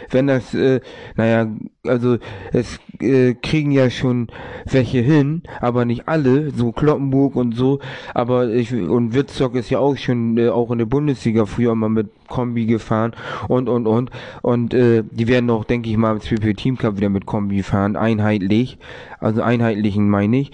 Wenn 0.10 0.28
das, 0.28 0.54
äh, 0.54 0.80
naja, 1.16 1.48
also, 1.88 2.18
es 2.52 2.80
äh, 3.00 3.34
kriegen 3.34 3.72
ja 3.72 3.90
schon 3.90 4.28
welche 4.66 5.00
hin, 5.00 5.44
aber 5.62 5.86
nicht 5.86 6.08
alle, 6.08 6.52
so 6.52 6.72
Kloppenburg 6.72 7.36
und 7.36 7.56
so, 7.56 7.80
aber 8.14 8.50
ich, 8.50 8.74
und 8.74 9.14
Witzstock 9.14 9.56
ist 9.56 9.70
ja 9.70 9.80
auch 9.80 9.98
schon 9.98 10.38
äh, 10.38 10.50
auch 10.50 10.72
in 10.72 10.80
der 10.80 10.86
Bundesliga 10.86 11.46
früher 11.46 11.76
mal 11.76 11.90
mit 11.90 12.10
Kombi 12.28 12.66
gefahren 12.66 13.14
und 13.48 13.70
und 13.70 13.88
und 13.88 14.12
und 14.42 14.74
äh, 14.74 15.04
die 15.10 15.28
werden 15.28 15.50
auch, 15.50 15.64
denke 15.64 15.90
ich 15.90 15.98
mal, 15.98 16.14
im 16.14 16.22
CP 16.22 16.54
Team 16.54 16.78
Cup 16.78 16.98
wieder 16.98 17.10
mit 17.10 17.26
Kombi 17.26 17.64
fahren, 17.64 17.96
einheitlich, 17.96 18.78
also 19.20 19.42
einheitlichen 19.42 20.10
meine 20.10 20.38
ich. 20.38 20.52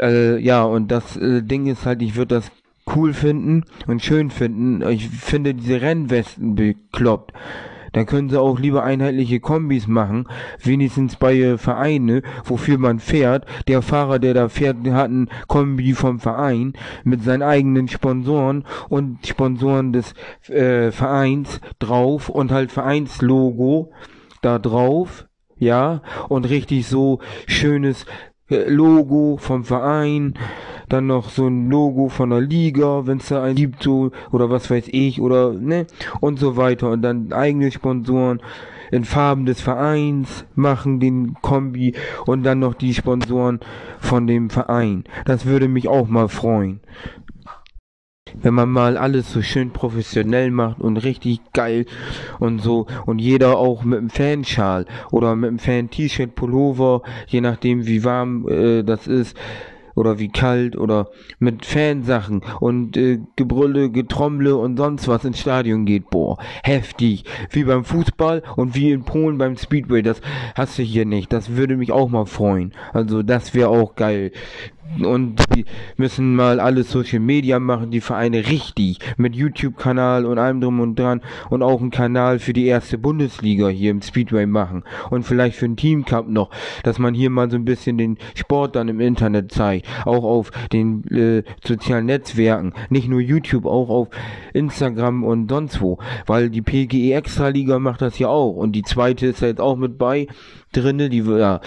Äh, 0.00 0.38
ja, 0.38 0.64
und 0.64 0.90
das 0.90 1.16
äh, 1.16 1.42
Ding 1.42 1.66
ist 1.66 1.86
halt, 1.86 2.02
ich 2.02 2.16
würde 2.16 2.36
das 2.36 2.50
cool 2.94 3.12
finden 3.12 3.64
und 3.86 4.02
schön 4.02 4.30
finden. 4.30 4.82
Ich 4.88 5.08
finde 5.08 5.54
diese 5.54 5.80
Rennwesten 5.80 6.54
bekloppt. 6.54 7.32
Dann 7.94 8.06
können 8.06 8.28
sie 8.28 8.40
auch 8.40 8.58
lieber 8.58 8.82
einheitliche 8.84 9.40
Kombis 9.40 9.86
machen, 9.86 10.28
wenigstens 10.62 11.16
bei 11.16 11.34
äh, 11.36 11.58
Vereine, 11.58 12.22
wofür 12.44 12.76
man 12.76 12.98
fährt. 12.98 13.46
Der 13.68 13.82
Fahrer, 13.82 14.18
der 14.18 14.34
da 14.34 14.48
fährt, 14.48 14.76
hat 14.90 15.10
ein 15.10 15.30
Kombi 15.46 15.94
vom 15.94 16.18
Verein 16.18 16.74
mit 17.04 17.22
seinen 17.22 17.42
eigenen 17.42 17.88
Sponsoren 17.88 18.64
und 18.88 19.26
Sponsoren 19.26 19.92
des 19.92 20.14
äh, 20.48 20.90
Vereins 20.90 21.60
drauf 21.78 22.28
und 22.28 22.50
halt 22.52 22.72
Vereinslogo 22.72 23.92
da 24.42 24.58
drauf. 24.58 25.26
Ja, 25.56 26.02
und 26.28 26.48
richtig 26.48 26.88
so 26.88 27.20
schönes 27.46 28.06
Logo 28.48 29.38
vom 29.38 29.64
Verein, 29.64 30.34
dann 30.88 31.06
noch 31.06 31.30
so 31.30 31.46
ein 31.46 31.70
Logo 31.70 32.08
von 32.08 32.30
der 32.30 32.42
Liga, 32.42 33.06
wenn 33.06 33.18
es 33.18 33.28
da 33.28 33.42
einen 33.42 33.56
gibt, 33.56 33.82
so, 33.82 34.10
oder 34.32 34.50
was 34.50 34.70
weiß 34.70 34.88
ich, 34.88 35.20
oder, 35.20 35.52
ne, 35.52 35.86
und 36.20 36.38
so 36.38 36.56
weiter. 36.56 36.90
Und 36.90 37.02
dann 37.02 37.32
eigene 37.32 37.70
Sponsoren 37.70 38.42
in 38.90 39.04
Farben 39.04 39.46
des 39.46 39.62
Vereins 39.62 40.44
machen 40.54 41.00
den 41.00 41.34
Kombi 41.40 41.94
und 42.26 42.42
dann 42.42 42.58
noch 42.58 42.74
die 42.74 42.92
Sponsoren 42.92 43.60
von 43.98 44.26
dem 44.26 44.50
Verein. 44.50 45.04
Das 45.24 45.46
würde 45.46 45.68
mich 45.68 45.88
auch 45.88 46.06
mal 46.06 46.28
freuen 46.28 46.80
wenn 48.34 48.54
man 48.54 48.68
mal 48.68 48.96
alles 48.96 49.32
so 49.32 49.42
schön 49.42 49.70
professionell 49.70 50.50
macht 50.50 50.80
und 50.80 50.98
richtig 50.98 51.40
geil 51.52 51.86
und 52.38 52.60
so 52.60 52.86
und 53.06 53.20
jeder 53.20 53.58
auch 53.58 53.84
mit 53.84 53.98
einem 53.98 54.10
Fanschal 54.10 54.86
oder 55.10 55.34
mit 55.36 55.48
einem 55.48 55.58
Fan-T-Shirt, 55.58 56.34
Pullover, 56.34 57.02
je 57.26 57.40
nachdem 57.40 57.86
wie 57.86 58.04
warm 58.04 58.48
äh, 58.48 58.82
das 58.82 59.06
ist, 59.06 59.36
oder 59.94 60.18
wie 60.18 60.28
kalt 60.28 60.76
oder 60.76 61.10
mit 61.38 61.64
Fansachen 61.64 62.42
und 62.60 62.96
äh, 62.96 63.20
Gebrülle, 63.36 63.90
Getrommle 63.90 64.56
und 64.56 64.76
sonst 64.76 65.08
was 65.08 65.24
ins 65.24 65.40
Stadion 65.40 65.84
geht. 65.84 66.10
Boah, 66.10 66.38
heftig. 66.62 67.24
Wie 67.50 67.64
beim 67.64 67.84
Fußball 67.84 68.42
und 68.56 68.74
wie 68.74 68.90
in 68.90 69.04
Polen 69.04 69.38
beim 69.38 69.56
Speedway. 69.56 70.02
Das 70.02 70.20
hast 70.54 70.78
du 70.78 70.82
hier 70.82 71.04
nicht. 71.04 71.32
Das 71.32 71.56
würde 71.56 71.76
mich 71.76 71.92
auch 71.92 72.08
mal 72.08 72.26
freuen. 72.26 72.72
Also 72.92 73.22
das 73.22 73.54
wäre 73.54 73.68
auch 73.68 73.94
geil 73.94 74.32
und 75.02 75.36
die 75.54 75.64
müssen 75.96 76.36
mal 76.36 76.60
alles 76.60 76.90
Social 76.90 77.20
Media 77.20 77.58
machen, 77.58 77.90
die 77.90 78.00
Vereine 78.00 78.46
richtig, 78.46 78.98
mit 79.16 79.34
YouTube-Kanal 79.34 80.24
und 80.24 80.38
allem 80.38 80.60
drum 80.60 80.80
und 80.80 80.98
dran 80.98 81.20
und 81.50 81.62
auch 81.62 81.80
einen 81.80 81.90
Kanal 81.90 82.38
für 82.38 82.52
die 82.52 82.66
erste 82.66 82.98
Bundesliga 82.98 83.68
hier 83.68 83.90
im 83.90 84.02
Speedway 84.02 84.46
machen 84.46 84.84
und 85.10 85.24
vielleicht 85.24 85.56
für 85.56 85.66
den 85.66 85.76
Team 85.76 86.04
Cup 86.04 86.28
noch, 86.28 86.50
dass 86.82 86.98
man 86.98 87.14
hier 87.14 87.30
mal 87.30 87.50
so 87.50 87.56
ein 87.56 87.64
bisschen 87.64 87.98
den 87.98 88.18
Sport 88.34 88.76
dann 88.76 88.88
im 88.88 89.00
Internet 89.00 89.52
zeigt, 89.52 89.86
auch 90.04 90.24
auf 90.24 90.50
den 90.72 91.04
äh, 91.08 91.42
sozialen 91.64 92.06
Netzwerken, 92.06 92.72
nicht 92.90 93.08
nur 93.08 93.20
YouTube, 93.20 93.66
auch 93.66 93.88
auf 93.88 94.08
Instagram 94.52 95.24
und 95.24 95.50
sonst 95.50 95.80
wo, 95.80 95.98
weil 96.26 96.50
die 96.50 96.62
PGE 96.62 97.14
Extra 97.14 97.48
Liga 97.48 97.78
macht 97.78 98.02
das 98.02 98.18
ja 98.18 98.28
auch 98.28 98.54
und 98.54 98.72
die 98.72 98.82
zweite 98.82 99.26
ist 99.26 99.40
ja 99.40 99.48
jetzt 99.48 99.60
auch 99.60 99.76
mit 99.76 99.98
bei 99.98 100.26
drinne, 100.76 101.08
die 101.08 101.20
ja 101.20 101.60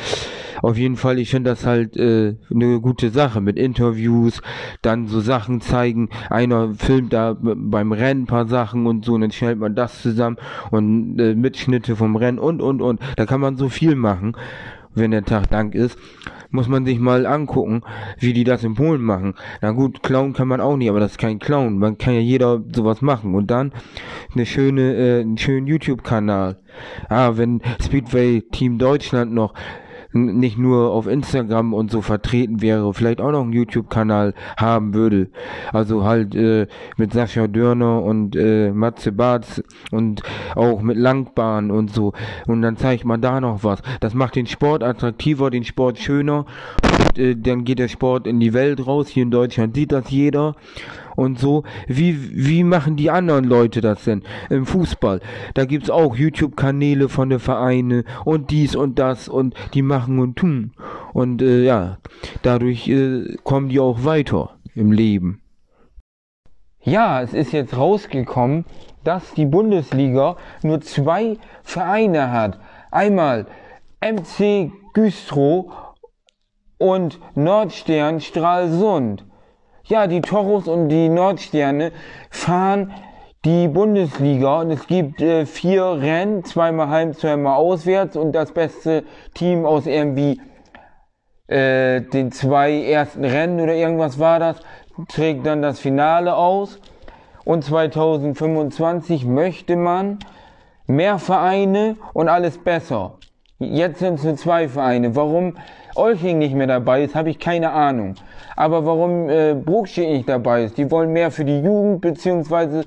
auf 0.62 0.78
jeden 0.78 0.96
Fall, 0.96 1.20
ich 1.20 1.30
finde 1.30 1.52
das 1.52 1.66
halt 1.66 1.96
äh, 1.98 2.36
eine 2.52 2.80
gute 2.82 3.10
Sache 3.10 3.42
mit 3.42 3.58
Interviews, 3.58 4.42
dann 4.82 5.08
so 5.08 5.20
Sachen 5.20 5.62
zeigen. 5.62 6.10
Einer 6.30 6.74
filmt 6.74 7.14
da 7.14 7.38
beim 7.40 7.92
Rennen 7.92 8.24
ein 8.24 8.28
paar 8.28 8.48
Sachen 8.48 8.88
und 8.88 9.06
so, 9.06 9.14
und 9.14 9.22
dann 9.22 9.32
stellt 9.32 9.60
man 9.60 9.76
das 9.76 10.02
zusammen 10.02 10.38
und 10.72 11.20
äh, 11.20 11.36
Mitschnitte 11.36 11.96
vom 11.96 12.16
Rennen 12.16 12.40
und 12.40 12.62
und 12.62 12.82
und. 12.82 13.00
Da 13.16 13.26
kann 13.26 13.42
man 13.42 13.58
so 13.58 13.70
viel 13.70 13.96
machen, 13.96 14.36
wenn 14.98 15.12
der 15.12 15.26
Tag 15.26 15.50
Dank 15.50 15.76
ist. 15.76 15.98
Muss 16.50 16.68
man 16.68 16.86
sich 16.86 17.00
mal 17.00 17.26
angucken, 17.26 17.82
wie 18.20 18.32
die 18.34 18.46
das 18.46 18.64
in 18.64 18.76
Polen 18.76 19.02
machen. 19.02 19.34
Na 19.62 19.72
gut, 19.72 20.02
Clown 20.02 20.34
kann 20.34 20.48
man 20.48 20.62
auch 20.62 20.78
nicht, 20.78 20.90
aber 20.90 21.02
das 21.02 21.12
ist 21.12 21.18
kein 21.18 21.40
Clown. 21.40 21.78
Man 21.78 21.98
kann 21.98 22.14
ja 22.14 22.22
jeder 22.22 22.64
sowas 22.74 23.02
machen. 23.02 23.36
Und 23.36 23.52
dann 23.52 23.74
eine 24.34 24.46
schöne, 24.46 24.96
äh, 24.96 25.22
einen 25.22 25.38
schönen 25.38 25.68
YouTube-Kanal. 25.68 26.58
Ah, 27.10 27.32
wenn 27.36 27.62
Speedway 27.84 28.42
Team 28.52 28.78
Deutschland 28.78 29.34
noch 29.34 29.54
nicht 30.26 30.58
nur 30.58 30.92
auf 30.92 31.08
Instagram 31.08 31.74
und 31.74 31.92
so 31.92 32.02
vertreten 32.02 32.62
wäre, 32.62 32.94
vielleicht 32.94 33.22
auch 33.22 33.32
noch 33.32 33.44
einen 33.44 33.54
YouTube-Kanal 33.54 34.34
haben 34.58 34.94
würde. 34.94 35.30
Also 35.72 36.04
halt 36.04 36.36
äh, 36.36 36.68
mit 36.98 37.14
Sascha 37.14 37.48
Dörner 37.48 38.04
und 38.04 38.36
äh, 38.36 38.72
Matze 38.72 39.12
Barz 39.12 39.64
und 39.92 40.24
auch 40.56 40.82
mit 40.82 40.98
Langbahn 40.98 41.72
und 41.72 41.92
so. 41.92 42.14
Und 42.48 42.62
dann 42.62 42.78
zeigt 42.78 43.06
man 43.06 43.22
da 43.22 43.40
noch 43.40 43.64
was. 43.64 43.82
Das 44.00 44.14
macht 44.14 44.36
den 44.36 44.48
Sport 44.48 44.84
attraktiver, 44.84 45.50
den 45.50 45.64
Sport 45.64 46.00
schöner. 46.00 46.46
Und, 46.84 47.20
äh, 47.20 47.36
dann 47.36 47.64
geht 47.64 47.80
der 47.80 47.88
Sport 47.88 48.28
in 48.28 48.40
die 48.40 48.54
Welt 48.54 48.86
raus. 48.86 49.08
Hier 49.08 49.24
in 49.24 49.32
Deutschland 49.32 49.76
sieht 49.76 49.92
das 49.92 50.10
jeder 50.10 50.56
und 51.18 51.40
so. 51.40 51.64
Wie, 51.88 52.48
wie 52.48 52.64
machen 52.64 52.96
die 52.96 53.10
anderen 53.10 53.44
Leute 53.44 53.82
das 53.82 54.06
denn 54.06 54.24
im 54.50 54.66
Fußball? 54.66 55.20
Da 55.56 55.66
gibt's 55.66 55.90
auch 55.90 56.16
YouTube-Kanäle 56.16 57.10
von 57.10 57.30
den 57.30 57.40
Vereinen 57.40 58.04
und 58.24 58.52
dies 58.52 58.76
und 58.76 59.00
das 59.00 59.28
und 59.28 59.56
die 59.74 59.82
machen 59.82 60.20
und 60.20 60.38
tun. 60.38 60.72
Und 61.14 61.42
äh, 61.42 61.64
ja, 61.64 61.98
dadurch 62.44 62.88
äh, 62.88 63.36
kommen 63.44 63.70
die 63.70 63.80
auch 63.80 64.06
weiter 64.06 64.52
im 64.76 64.92
Leben. 64.92 65.42
Ja, 66.82 67.22
es 67.22 67.34
ist 67.34 67.52
jetzt 67.52 67.76
rausgekommen, 67.76 68.64
dass 69.04 69.34
die 69.34 69.46
Bundesliga 69.46 70.38
nur 70.62 70.82
zwei 70.82 71.38
Vereine 71.64 72.32
hat. 72.32 72.60
Einmal 72.92 73.48
MC 74.00 74.72
Güstrow 74.94 75.74
und 76.78 77.20
Nordstern 77.36 78.22
Stralsund. 78.22 79.27
Ja, 79.90 80.06
die 80.06 80.20
Toros 80.20 80.68
und 80.68 80.90
die 80.90 81.08
Nordsterne 81.08 81.94
fahren 82.30 82.94
die 83.46 83.70
Bundesliga 83.70 84.60
und 84.60 84.72
es 84.72 84.86
gibt 84.86 85.22
äh, 85.22 85.46
vier 85.46 85.86
Rennen, 86.02 86.44
zweimal 86.44 86.90
heim, 86.90 87.14
zweimal 87.14 87.56
auswärts 87.56 88.18
und 88.18 88.34
das 88.34 88.52
beste 88.52 89.06
Team 89.34 89.66
aus 89.66 89.86
irgendwie 89.86 90.42
äh, 91.48 92.02
den 92.02 92.34
zwei 92.34 92.84
ersten 92.84 93.24
Rennen 93.24 93.62
oder 93.62 93.76
irgendwas 93.76 94.20
war 94.20 94.40
das, 94.40 94.58
trägt 95.08 95.46
dann 95.46 95.62
das 95.62 95.80
Finale 95.80 96.36
aus. 96.36 96.82
Und 97.46 97.64
2025 97.64 99.24
möchte 99.24 99.78
man 99.78 100.20
mehr 100.86 101.18
Vereine 101.18 101.96
und 102.12 102.28
alles 102.28 102.58
besser. 102.58 103.20
Jetzt 103.58 104.00
sind 104.00 104.16
es 104.16 104.26
nur 104.26 104.36
zwei 104.36 104.68
Vereine. 104.68 105.16
Warum 105.16 105.56
Olching 105.98 106.38
nicht 106.38 106.56
mehr 106.56 106.68
dabei 106.68 107.04
ist, 107.04 107.16
habe 107.16 107.30
ich 107.30 107.40
keine 107.40 107.72
Ahnung. 107.72 108.16
Aber 108.56 108.86
warum 108.86 109.30
äh, 109.30 109.54
Bruchschild 109.54 110.10
nicht 110.10 110.30
dabei 110.30 110.64
ist, 110.64 110.78
die 110.78 110.90
wollen 110.90 111.12
mehr 111.12 111.32
für 111.32 111.46
die 111.46 111.60
Jugend 111.60 112.02
beziehungsweise 112.02 112.86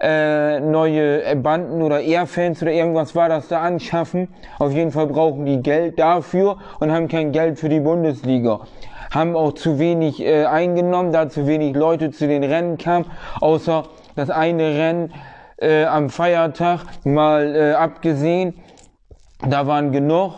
äh, 0.00 0.60
neue 0.60 1.36
Banden 1.36 1.82
oder 1.82 2.00
Airfans 2.00 2.62
oder 2.62 2.72
irgendwas 2.72 3.14
war 3.14 3.28
das 3.28 3.48
da 3.48 3.60
anschaffen. 3.60 4.28
Auf 4.58 4.72
jeden 4.72 4.90
Fall 4.90 5.06
brauchen 5.06 5.46
die 5.46 5.62
Geld 5.62 5.98
dafür 5.98 6.58
und 6.80 6.92
haben 6.92 7.08
kein 7.08 7.32
Geld 7.32 7.58
für 7.58 7.68
die 7.68 7.80
Bundesliga. 7.80 8.60
Haben 9.12 9.36
auch 9.36 9.52
zu 9.52 9.78
wenig 9.78 10.20
äh, 10.20 10.44
eingenommen, 10.46 11.12
da 11.12 11.28
zu 11.28 11.46
wenig 11.46 11.76
Leute 11.76 12.10
zu 12.10 12.26
den 12.26 12.42
Rennen 12.42 12.78
kamen, 12.78 13.06
außer 13.40 13.84
das 14.16 14.30
eine 14.30 14.74
Rennen 14.76 15.12
äh, 15.58 15.84
am 15.84 16.10
Feiertag 16.10 16.80
mal 17.04 17.54
äh, 17.54 17.72
abgesehen 17.74 18.54
da 19.48 19.66
waren 19.66 19.92
genug. 19.92 20.34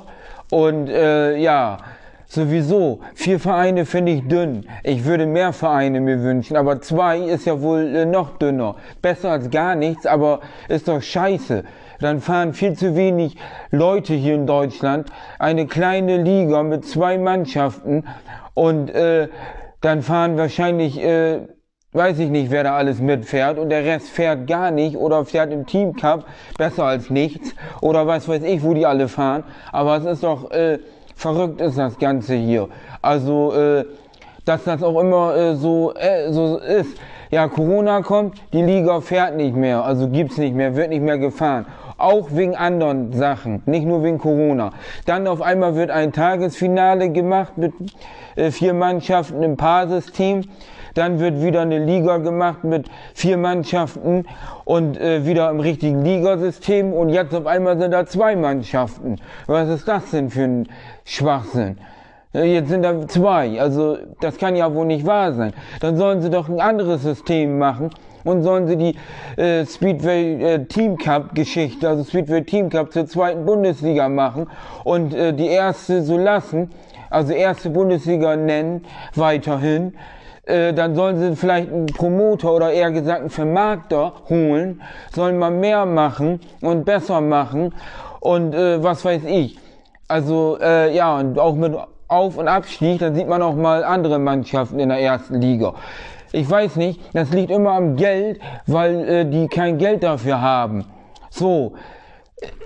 Und 0.50 0.88
äh, 0.88 1.36
ja, 1.36 1.78
sowieso, 2.26 3.00
vier 3.14 3.38
Vereine 3.38 3.86
finde 3.86 4.12
ich 4.12 4.26
dünn. 4.26 4.66
Ich 4.82 5.04
würde 5.04 5.26
mehr 5.26 5.52
Vereine 5.52 6.00
mir 6.00 6.22
wünschen, 6.22 6.56
aber 6.56 6.80
zwei 6.80 7.18
ist 7.18 7.46
ja 7.46 7.60
wohl 7.60 7.94
äh, 7.94 8.06
noch 8.06 8.38
dünner. 8.38 8.76
Besser 9.02 9.30
als 9.30 9.50
gar 9.50 9.74
nichts, 9.74 10.06
aber 10.06 10.40
ist 10.68 10.88
doch 10.88 11.02
scheiße. 11.02 11.64
Dann 12.00 12.20
fahren 12.20 12.54
viel 12.54 12.74
zu 12.74 12.96
wenig 12.96 13.36
Leute 13.70 14.14
hier 14.14 14.34
in 14.34 14.46
Deutschland. 14.46 15.08
Eine 15.38 15.66
kleine 15.66 16.22
Liga 16.22 16.62
mit 16.62 16.84
zwei 16.84 17.18
Mannschaften 17.18 18.04
und 18.54 18.90
äh, 18.90 19.28
dann 19.80 20.02
fahren 20.02 20.36
wahrscheinlich 20.36 21.02
äh, 21.02 21.40
weiß 21.94 22.18
ich 22.18 22.28
nicht, 22.28 22.50
wer 22.50 22.64
da 22.64 22.76
alles 22.76 22.98
mitfährt 22.98 23.56
und 23.56 23.70
der 23.70 23.84
Rest 23.84 24.08
fährt 24.08 24.48
gar 24.48 24.72
nicht 24.72 24.96
oder 24.96 25.24
fährt 25.24 25.52
im 25.52 25.64
Team 25.64 25.94
Cup 25.94 26.26
besser 26.58 26.84
als 26.84 27.08
nichts 27.08 27.54
oder 27.80 28.06
was 28.06 28.28
weiß 28.28 28.42
ich, 28.42 28.62
wo 28.62 28.74
die 28.74 28.84
alle 28.84 29.06
fahren. 29.08 29.44
Aber 29.70 29.96
es 29.96 30.04
ist 30.04 30.24
doch 30.24 30.50
äh, 30.50 30.80
verrückt 31.14 31.60
ist 31.60 31.78
das 31.78 31.98
Ganze 31.98 32.34
hier. 32.34 32.68
Also, 33.02 33.52
äh, 33.54 33.84
dass 34.44 34.64
das 34.64 34.82
auch 34.82 35.00
immer 35.00 35.34
äh, 35.34 35.54
so, 35.56 35.94
äh, 35.94 36.30
so 36.32 36.58
ist. 36.58 36.96
ja, 37.30 37.48
Corona 37.48 38.02
kommt, 38.02 38.40
die 38.52 38.62
Liga 38.62 39.00
fährt 39.00 39.36
nicht 39.36 39.56
mehr, 39.56 39.84
also 39.84 40.08
gibt's 40.08 40.36
nicht 40.36 40.54
mehr, 40.54 40.76
wird 40.76 40.90
nicht 40.90 41.02
mehr 41.02 41.18
gefahren. 41.18 41.66
Auch 41.96 42.28
wegen 42.30 42.56
anderen 42.56 43.12
Sachen, 43.12 43.62
nicht 43.66 43.86
nur 43.86 44.02
wegen 44.02 44.18
Corona. 44.18 44.72
Dann 45.06 45.26
auf 45.26 45.40
einmal 45.40 45.76
wird 45.76 45.90
ein 45.90 46.12
Tagesfinale 46.12 47.10
gemacht 47.10 47.56
mit 47.56 47.72
äh, 48.36 48.50
vier 48.50 48.74
Mannschaften 48.74 49.42
im 49.42 49.56
Paarsystem. 49.56 50.42
Dann 50.94 51.18
wird 51.18 51.42
wieder 51.42 51.62
eine 51.62 51.84
Liga 51.84 52.18
gemacht 52.18 52.64
mit 52.64 52.86
vier 53.14 53.36
Mannschaften 53.36 54.26
und 54.64 54.98
äh, 55.00 55.26
wieder 55.26 55.50
im 55.50 55.60
richtigen 55.60 56.02
Ligasystem. 56.04 56.92
Und 56.92 57.10
jetzt 57.10 57.34
auf 57.34 57.46
einmal 57.46 57.78
sind 57.78 57.90
da 57.90 58.06
zwei 58.06 58.36
Mannschaften. 58.36 59.16
Was 59.46 59.68
ist 59.68 59.86
das 59.86 60.10
denn 60.10 60.30
für 60.30 60.44
ein 60.44 60.68
Schwachsinn? 61.04 61.78
Jetzt 62.32 62.68
sind 62.68 62.82
da 62.82 63.06
zwei. 63.06 63.60
Also 63.60 63.96
das 64.20 64.38
kann 64.38 64.56
ja 64.56 64.74
wohl 64.74 64.86
nicht 64.86 65.06
wahr 65.06 65.32
sein. 65.34 65.52
Dann 65.80 65.96
sollen 65.96 66.20
sie 66.20 66.30
doch 66.30 66.48
ein 66.48 66.60
anderes 66.60 67.02
System 67.02 67.58
machen 67.58 67.90
und 68.24 68.42
sollen 68.42 68.66
sie 68.66 68.76
die 68.76 69.40
äh, 69.40 69.64
Speedway 69.64 70.42
äh, 70.42 70.64
Team 70.64 70.98
Cup 70.98 71.34
Geschichte, 71.34 71.88
also 71.88 72.02
Speedway 72.02 72.42
Team 72.42 72.70
Cup 72.70 72.92
zur 72.92 73.06
zweiten 73.06 73.44
Bundesliga 73.44 74.08
machen 74.08 74.48
und 74.82 75.14
äh, 75.14 75.32
die 75.32 75.46
erste 75.46 76.02
so 76.02 76.18
lassen, 76.18 76.70
also 77.10 77.32
erste 77.32 77.70
Bundesliga 77.70 78.34
nennen 78.34 78.84
weiterhin. 79.14 79.94
Äh, 80.46 80.74
dann 80.74 80.94
sollen 80.94 81.18
sie 81.18 81.36
vielleicht 81.36 81.72
einen 81.72 81.86
Promoter 81.86 82.52
oder 82.52 82.70
eher 82.70 82.90
gesagt 82.90 83.20
einen 83.20 83.30
Vermarkter 83.30 84.12
holen, 84.28 84.82
sollen 85.14 85.38
mal 85.38 85.50
mehr 85.50 85.86
machen 85.86 86.40
und 86.60 86.84
besser 86.84 87.22
machen 87.22 87.72
und 88.20 88.54
äh, 88.54 88.82
was 88.82 89.04
weiß 89.04 89.22
ich. 89.24 89.58
Also 90.06 90.58
äh, 90.60 90.94
ja, 90.94 91.18
und 91.18 91.38
auch 91.38 91.54
mit 91.54 91.74
auf- 92.08 92.36
und 92.36 92.48
Abstieg, 92.48 92.98
dann 92.98 93.14
sieht 93.14 93.26
man 93.26 93.40
auch 93.40 93.54
mal 93.54 93.84
andere 93.84 94.18
Mannschaften 94.18 94.78
in 94.78 94.90
der 94.90 95.00
ersten 95.00 95.40
Liga. 95.40 95.74
Ich 96.32 96.50
weiß 96.50 96.76
nicht, 96.76 97.00
das 97.14 97.30
liegt 97.30 97.50
immer 97.50 97.72
am 97.72 97.96
Geld, 97.96 98.40
weil 98.66 99.08
äh, 99.08 99.24
die 99.24 99.48
kein 99.48 99.78
Geld 99.78 100.02
dafür 100.02 100.42
haben. 100.42 100.84
So, 101.30 101.72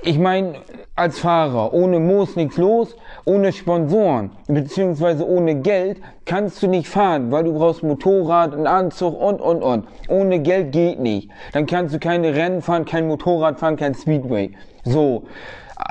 ich 0.02 0.18
meine, 0.18 0.54
als 0.96 1.18
Fahrer, 1.18 1.72
ohne 1.72 2.00
Moos 2.00 2.34
nichts 2.36 2.56
los, 2.56 2.96
ohne 3.24 3.52
Sponsoren, 3.52 4.30
beziehungsweise 4.48 5.26
ohne 5.26 5.56
Geld, 5.56 5.98
kannst 6.24 6.62
du 6.62 6.66
nicht 6.66 6.88
fahren, 6.88 7.30
weil 7.30 7.44
du 7.44 7.54
brauchst 7.54 7.82
Motorrad, 7.82 8.54
einen 8.54 8.66
Anzug 8.66 9.20
und, 9.20 9.40
und, 9.40 9.62
und. 9.62 9.86
Ohne 10.08 10.40
Geld 10.40 10.72
geht 10.72 10.98
nicht. 10.98 11.30
Dann 11.52 11.66
kannst 11.66 11.94
du 11.94 11.98
keine 11.98 12.34
Rennen 12.34 12.62
fahren, 12.62 12.84
kein 12.84 13.06
Motorrad 13.06 13.58
fahren, 13.60 13.76
kein 13.76 13.94
Speedway. 13.94 14.52
So. 14.84 15.24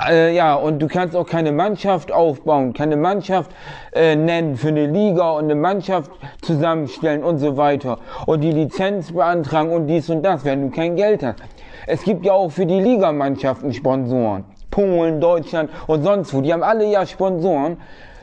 Äh, 0.09 0.35
ja, 0.35 0.55
und 0.55 0.79
du 0.79 0.87
kannst 0.87 1.15
auch 1.15 1.25
keine 1.25 1.53
Mannschaft 1.53 2.11
aufbauen, 2.11 2.73
keine 2.73 2.97
Mannschaft 2.97 3.51
äh, 3.93 4.15
nennen 4.15 4.57
für 4.57 4.67
eine 4.67 4.87
Liga 4.87 5.31
und 5.31 5.45
eine 5.45 5.55
Mannschaft 5.55 6.11
zusammenstellen 6.41 7.23
und 7.23 7.39
so 7.39 7.55
weiter. 7.55 7.99
Und 8.25 8.41
die 8.41 8.51
Lizenz 8.51 9.13
beantragen 9.13 9.71
und 9.71 9.87
dies 9.87 10.09
und 10.09 10.23
das, 10.23 10.43
wenn 10.43 10.63
du 10.63 10.75
kein 10.75 10.97
Geld 10.97 11.23
hast. 11.23 11.39
Es 11.87 12.03
gibt 12.03 12.25
ja 12.25 12.33
auch 12.33 12.49
für 12.49 12.65
die 12.65 12.79
Ligamannschaften 12.79 13.73
Sponsoren. 13.73 14.43
Polen, 14.69 15.21
Deutschland 15.21 15.71
und 15.87 16.03
sonst 16.03 16.33
wo. 16.33 16.41
Die 16.41 16.51
haben 16.53 16.63
alle 16.63 16.85
ja 16.85 17.05
Sponsoren. 17.05 17.77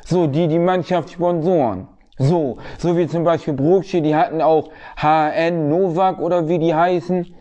So, 0.05 0.27
die 0.27 0.47
die 0.49 0.59
Mannschaft 0.59 1.11
sponsoren. 1.11 1.89
So, 2.19 2.59
so 2.79 2.97
wie 2.97 3.09
zum 3.09 3.25
Beispiel 3.25 3.55
Brugsche, 3.55 4.03
die 4.03 4.15
hatten 4.15 4.43
auch 4.43 4.69
HN 4.97 5.69
Novak 5.69 6.21
oder 6.21 6.47
wie 6.47 6.59
die 6.59 6.75
heißen 6.75 7.35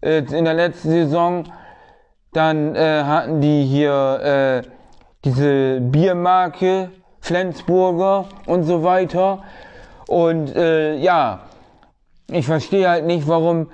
äh, 0.00 0.18
in 0.18 0.44
der 0.46 0.54
letzten 0.54 0.88
Saison. 0.88 1.44
Dann 2.32 2.74
äh, 2.74 3.02
hatten 3.04 3.42
die 3.42 3.64
hier 3.64 4.64
äh, 4.64 4.68
diese 5.24 5.80
Biermarke 5.80 6.90
Flensburger 7.20 8.26
und 8.46 8.62
so 8.62 8.82
weiter. 8.82 9.42
Und 10.06 10.56
äh, 10.56 10.96
ja, 10.96 11.40
ich 12.30 12.46
verstehe 12.46 12.88
halt 12.88 13.04
nicht, 13.04 13.28
warum 13.28 13.68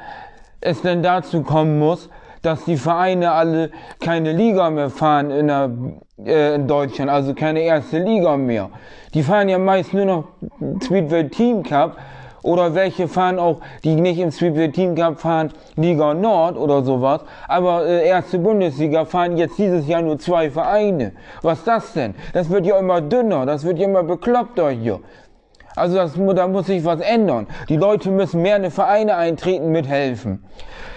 es 0.65 0.81
denn 0.81 1.03
dazu 1.03 1.43
kommen 1.43 1.79
muss, 1.79 2.09
dass 2.43 2.65
die 2.65 2.77
Vereine 2.77 3.33
alle 3.33 3.71
keine 4.01 4.33
Liga 4.33 4.71
mehr 4.71 4.91
fahren 4.91 5.31
in, 5.31 5.47
der, 5.49 5.71
äh, 6.25 6.55
in 6.55 6.67
Deutschland, 6.67 7.11
also 7.11 7.35
keine 7.35 7.61
erste 7.61 7.99
Liga 7.99 8.37
mehr. 8.37 8.71
Die 9.13 9.23
fahren 9.23 9.49
ja 9.49 9.59
meist 9.59 9.95
nur 9.95 10.05
noch 10.05 10.25
Speedway 10.83 11.29
Team 11.29 11.63
Cup 11.63 11.97
oder 12.43 12.75
welche 12.75 13.09
fahren 13.09 13.39
auch, 13.39 13.61
die 13.85 13.95
nicht 13.95 14.19
im 14.19 14.31
Speedway 14.31 14.71
Team 14.71 14.95
Cup 14.95 15.21
fahren, 15.21 15.53
Liga 15.77 16.13
Nord 16.13 16.57
oder 16.59 16.83
sowas. 16.83 17.21
Aber 17.49 17.87
äh, 17.87 18.07
erste 18.07 18.39
Bundesliga 18.39 19.05
fahren 19.05 19.37
jetzt 19.37 19.59
dieses 19.59 19.87
Jahr 19.87 20.03
nur 20.03 20.19
zwei 20.19 20.51
Vereine. 20.51 21.13
Was 21.43 21.65
das 21.65 21.93
denn? 21.95 22.15
Das 22.33 22.51
wird 22.51 22.67
ja 22.67 22.79
immer 22.79 23.01
dünner, 23.01 23.47
das 23.47 23.65
wird 23.65 23.79
ja 23.79 23.87
immer 23.87 24.03
bekloppter 24.03 24.71
hier. 24.71 25.01
Also 25.77 25.97
das, 25.97 26.13
da 26.37 26.47
muss 26.47 26.67
sich 26.67 26.85
was 26.85 27.01
ändern. 27.01 27.49
Die 27.69 27.77
Leute 27.77 28.11
müssen 28.11 28.43
mehr 28.43 28.57
in 28.57 28.63
die 28.63 28.71
Vereine 28.71 29.17
eintreten, 29.17 29.71
mithelfen. 29.73 30.45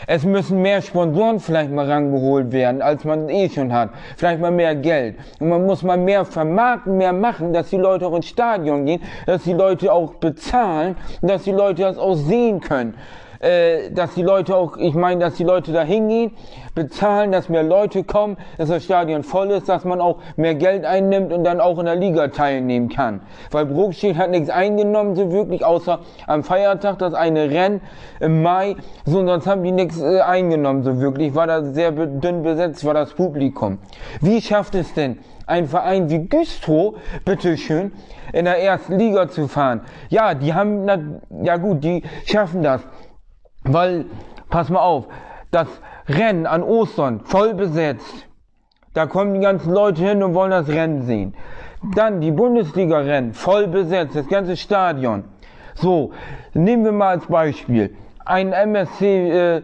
Es 0.09 0.23
müssen 0.23 0.61
mehr 0.61 0.81
Sponsoren 0.81 1.39
vielleicht 1.39 1.71
mal 1.71 1.89
rangeholt 1.89 2.51
werden, 2.51 2.81
als 2.81 3.03
man 3.03 3.27
eh 3.27 3.49
schon 3.49 3.73
hat. 3.73 3.89
Vielleicht 4.15 4.39
mal 4.39 4.51
mehr 4.51 4.75
Geld. 4.75 5.17
Und 5.39 5.49
man 5.49 5.65
muss 5.65 5.83
mal 5.83 5.97
mehr 5.97 6.23
vermarkten, 6.23 6.95
mehr 6.95 7.11
machen, 7.11 7.51
dass 7.51 7.69
die 7.69 7.77
Leute 7.77 8.07
auch 8.07 8.15
ins 8.15 8.27
Stadion 8.27 8.85
gehen, 8.85 9.01
dass 9.25 9.43
die 9.43 9.53
Leute 9.53 9.91
auch 9.91 10.13
bezahlen, 10.13 10.95
dass 11.21 11.43
die 11.43 11.51
Leute 11.51 11.81
das 11.81 11.97
auch 11.97 12.15
sehen 12.15 12.61
können 12.61 12.95
äh, 13.39 13.91
dass 13.91 14.13
die 14.13 14.23
Leute 14.23 14.55
auch, 14.55 14.77
ich 14.77 14.93
meine, 14.93 15.21
dass 15.21 15.35
die 15.35 15.43
Leute 15.43 15.71
da 15.71 15.83
hingehen, 15.83 16.31
bezahlen, 16.75 17.31
dass 17.31 17.49
mehr 17.49 17.63
Leute 17.63 18.03
kommen, 18.03 18.37
dass 18.57 18.69
das 18.69 18.83
Stadion 18.83 19.23
voll 19.23 19.49
ist, 19.51 19.67
dass 19.67 19.83
man 19.83 19.99
auch 19.99 20.19
mehr 20.35 20.55
Geld 20.55 20.85
einnimmt 20.85 21.33
und 21.33 21.43
dann 21.43 21.59
auch 21.59 21.79
in 21.79 21.85
der 21.85 21.95
Liga 21.95 22.27
teilnehmen 22.27 22.89
kann. 22.89 23.21
Weil 23.51 23.65
Brookschild 23.65 24.17
hat 24.17 24.29
nichts 24.29 24.49
eingenommen, 24.49 25.15
so 25.15 25.31
wirklich, 25.31 25.65
außer 25.65 25.99
am 26.27 26.43
Feiertag, 26.43 26.99
das 26.99 27.13
eine 27.13 27.49
Rennen 27.49 27.81
im 28.19 28.41
Mai, 28.43 28.75
so, 29.05 29.19
und 29.19 29.27
sonst 29.27 29.47
haben 29.47 29.63
die 29.63 29.71
nichts 29.71 29.99
äh, 29.99 30.21
eingenommen, 30.21 30.83
so 30.83 30.99
wirklich, 30.99 31.33
war 31.33 31.47
da 31.47 31.63
sehr 31.63 31.91
dünn 31.91 32.43
besetzt, 32.43 32.85
war 32.85 32.93
das 32.93 33.13
Publikum. 33.13 33.79
Wie 34.21 34.41
schafft 34.41 34.75
es 34.75 34.93
denn, 34.93 35.17
ein 35.47 35.67
Verein 35.67 36.09
wie 36.09 36.27
Güstrow, 36.27 36.95
bitteschön, 37.25 37.91
in 38.33 38.45
der 38.45 38.61
ersten 38.61 38.99
Liga 38.99 39.29
zu 39.29 39.47
fahren. 39.47 39.81
Ja, 40.09 40.33
die 40.33 40.53
haben, 40.53 40.85
na, 40.85 40.99
ja 41.41 41.57
gut, 41.57 41.83
die 41.83 42.03
schaffen 42.25 42.61
das. 42.61 42.81
Weil, 43.67 44.05
pass 44.49 44.69
mal 44.69 44.79
auf, 44.79 45.07
das 45.51 45.67
Rennen 46.07 46.45
an 46.45 46.63
Ostern 46.63 47.21
voll 47.21 47.53
besetzt. 47.53 48.27
Da 48.93 49.05
kommen 49.05 49.33
die 49.33 49.41
ganzen 49.41 49.71
Leute 49.73 50.03
hin 50.03 50.23
und 50.23 50.33
wollen 50.33 50.51
das 50.51 50.69
Rennen 50.69 51.03
sehen. 51.03 51.35
Dann 51.95 52.21
die 52.21 52.31
Bundesliga-Rennen 52.31 53.33
voll 53.33 53.67
besetzt, 53.67 54.15
das 54.15 54.27
ganze 54.27 54.57
Stadion. 54.57 55.25
So, 55.75 56.11
nehmen 56.53 56.83
wir 56.83 56.91
mal 56.91 57.09
als 57.09 57.27
Beispiel 57.27 57.95
ein 58.27 58.51
MSC, 58.51 59.31
äh, 59.31 59.61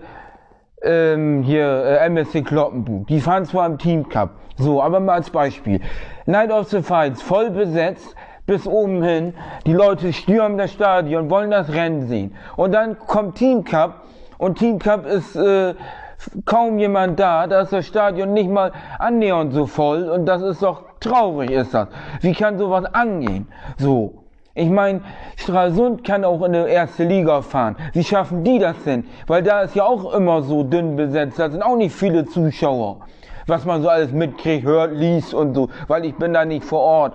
ähm, 0.82 1.44
hier, 1.44 1.66
äh, 1.66 2.06
MSC 2.06 2.42
Kloppenbuch. 2.42 3.06
Die 3.08 3.20
fahren 3.20 3.46
zwar 3.46 3.68
im 3.68 3.78
Team 3.78 4.08
Cup, 4.08 4.32
so, 4.58 4.82
aber 4.82 5.00
mal 5.00 5.16
als 5.16 5.30
Beispiel. 5.30 5.82
Night 6.26 6.52
of 6.52 6.70
the 6.70 6.82
Fights 6.82 7.22
voll 7.22 7.50
besetzt, 7.50 8.16
bis 8.46 8.68
oben 8.68 9.04
hin. 9.04 9.34
Die 9.66 9.74
Leute 9.74 10.14
stürmen 10.14 10.58
das 10.58 10.72
Stadion, 10.72 11.30
wollen 11.30 11.52
das 11.52 11.70
Rennen 11.70 12.08
sehen. 12.08 12.36
Und 12.56 12.74
dann 12.74 12.98
kommt 13.00 13.36
Team 13.36 13.64
Cup 13.64 14.02
und 14.38 14.58
Team 14.58 14.80
Cup 14.80 15.06
ist 15.06 15.36
äh, 15.36 15.76
kaum 16.46 16.78
jemand 16.80 17.20
da. 17.20 17.48
Da 17.48 17.62
ist 17.62 17.74
das 17.74 17.86
Stadion 17.86 18.34
nicht 18.34 18.50
mal 18.50 18.72
annähernd 19.00 19.54
so 19.54 19.66
voll 19.66 20.10
und 20.10 20.26
das 20.26 20.42
ist 20.42 20.62
doch 20.62 20.84
traurig, 21.00 21.52
ist 21.52 21.74
das. 21.74 21.88
Wie 22.22 22.34
kann 22.34 22.58
sowas 22.58 22.86
angehen? 22.86 23.48
So. 23.78 24.20
Ich 24.56 24.70
meine, 24.70 25.02
Stralsund 25.36 26.04
kann 26.04 26.24
auch 26.24 26.44
in 26.44 26.54
die 26.54 26.60
erste 26.60 27.06
Liga 27.06 27.42
fahren. 27.42 27.76
Wie 27.94 28.04
schaffen 28.04 28.44
die 28.44 28.60
das 28.60 28.76
denn? 28.84 29.04
Weil 29.26 29.42
da 29.42 29.62
ist 29.62 29.76
ja 29.76 29.84
auch 29.84 30.14
immer 30.14 30.44
so 30.44 30.64
dünn 30.64 30.96
besetzt. 30.96 31.40
Da 31.40 31.50
sind 31.50 31.64
auch 31.64 31.76
nicht 31.76 31.96
viele 31.96 32.26
Zuschauer. 32.26 33.00
Was 33.48 33.66
man 33.66 33.82
so 33.82 33.90
alles 33.90 34.12
mitkriegt, 34.12 34.64
hört, 34.64 34.94
liest 34.94 35.34
und 35.34 35.56
so. 35.56 35.70
Weil 35.88 36.06
ich 36.06 36.16
bin 36.16 36.34
da 36.34 36.46
nicht 36.46 36.64
vor 36.64 36.82
Ort. 36.82 37.14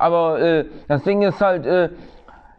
Aber 0.00 0.40
äh, 0.40 0.64
das 0.88 1.02
Ding 1.02 1.22
ist 1.22 1.40
halt, 1.40 1.66
äh, 1.66 1.90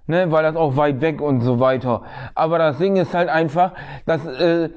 ne, 0.08 0.32
weil 0.32 0.44
das 0.44 0.56
auch 0.56 0.78
weit 0.78 1.02
weg 1.02 1.22
und 1.22 1.42
so 1.42 1.60
weiter. 1.60 2.04
Aber 2.36 2.60
das 2.60 2.78
Ding 2.78 2.98
ist 2.98 3.14
halt 3.14 3.30
einfach, 3.30 3.72
das 4.06 4.24
äh, 4.26 4.70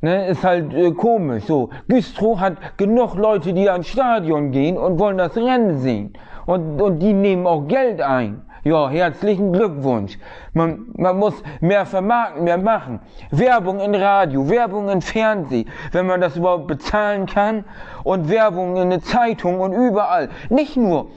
ne, 0.00 0.26
ist 0.28 0.42
halt 0.42 0.72
äh, 0.72 0.92
komisch. 0.92 1.44
So, 1.44 1.68
Güstrow 1.88 2.40
hat 2.40 2.78
genug 2.78 3.16
Leute, 3.16 3.52
die 3.52 3.68
ans 3.68 3.88
Stadion 3.88 4.50
gehen 4.50 4.78
und 4.78 4.98
wollen 4.98 5.18
das 5.18 5.36
Rennen 5.36 5.78
sehen. 5.80 6.14
Und, 6.46 6.80
und 6.80 7.00
die 7.00 7.12
nehmen 7.12 7.46
auch 7.46 7.66
Geld 7.68 8.00
ein. 8.00 8.42
Ja, 8.64 8.88
herzlichen 8.88 9.52
Glückwunsch. 9.52 10.18
Man, 10.52 10.86
man 10.96 11.18
muss 11.18 11.34
mehr 11.60 11.86
vermarkten, 11.86 12.44
mehr 12.44 12.58
machen. 12.58 13.00
Werbung 13.30 13.78
in 13.78 13.94
Radio, 13.94 14.48
Werbung 14.48 14.88
in 14.88 15.02
Fernsehen, 15.02 15.68
wenn 15.92 16.06
man 16.06 16.20
das 16.20 16.36
überhaupt 16.36 16.66
bezahlen 16.66 17.26
kann. 17.26 17.64
Und 18.02 18.28
Werbung 18.28 18.76
in 18.76 18.90
der 18.90 19.02
Zeitung 19.02 19.60
und 19.60 19.72
überall. 19.72 20.30
Nicht 20.48 20.76
nur 20.76 21.08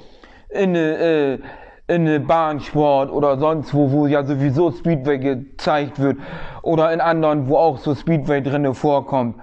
in 0.50 0.70
eine, 0.70 0.98
äh, 0.98 1.34
in 1.88 2.08
eine 2.08 2.20
Bahnsport 2.20 3.12
oder 3.12 3.38
sonst 3.38 3.74
wo, 3.74 3.92
wo 3.92 4.08
ja 4.08 4.24
sowieso 4.24 4.72
Speedway 4.72 5.18
gezeigt 5.18 6.00
wird 6.00 6.18
oder 6.62 6.92
in 6.94 7.02
anderen, 7.02 7.48
wo 7.48 7.58
auch 7.58 7.78
so 7.78 7.96
Speedway 7.96 8.42
drinne 8.42 8.74
vorkommt. 8.74 9.36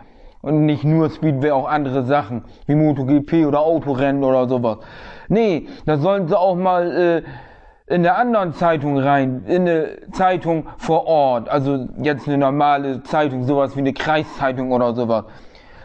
Und 0.43 0.65
nicht 0.65 0.85
nur 0.85 1.11
Speedway, 1.11 1.51
auch 1.51 1.69
andere 1.69 2.05
Sachen, 2.05 2.45
wie 2.67 2.77
MotoGP 2.77 3.47
oder 3.47 3.61
Autorennen 3.61 4.23
oder 4.23 4.49
sowas. 4.49 4.79
Nee, 5.29 5.67
da 5.87 5.97
sollen 5.97 6.29
sie 6.29 6.39
auch 6.39 6.55
mal 6.55 7.25
in 7.89 8.03
der 8.03 8.19
anderen 8.19 8.53
Zeitung 8.53 8.99
rein, 8.99 9.45
in 9.47 9.63
eine 9.63 10.11
Zeitung 10.13 10.67
vor 10.77 11.07
Ort, 11.07 11.49
also 11.49 11.87
jetzt 12.03 12.27
eine 12.27 12.39
normale 12.39 13.03
Zeitung, 13.05 13.45
sowas 13.45 13.77
wie 13.77 13.81
eine 13.81 13.93
Kreiszeitung 13.93 14.73
oder 14.73 14.95
sowas. 14.95 15.25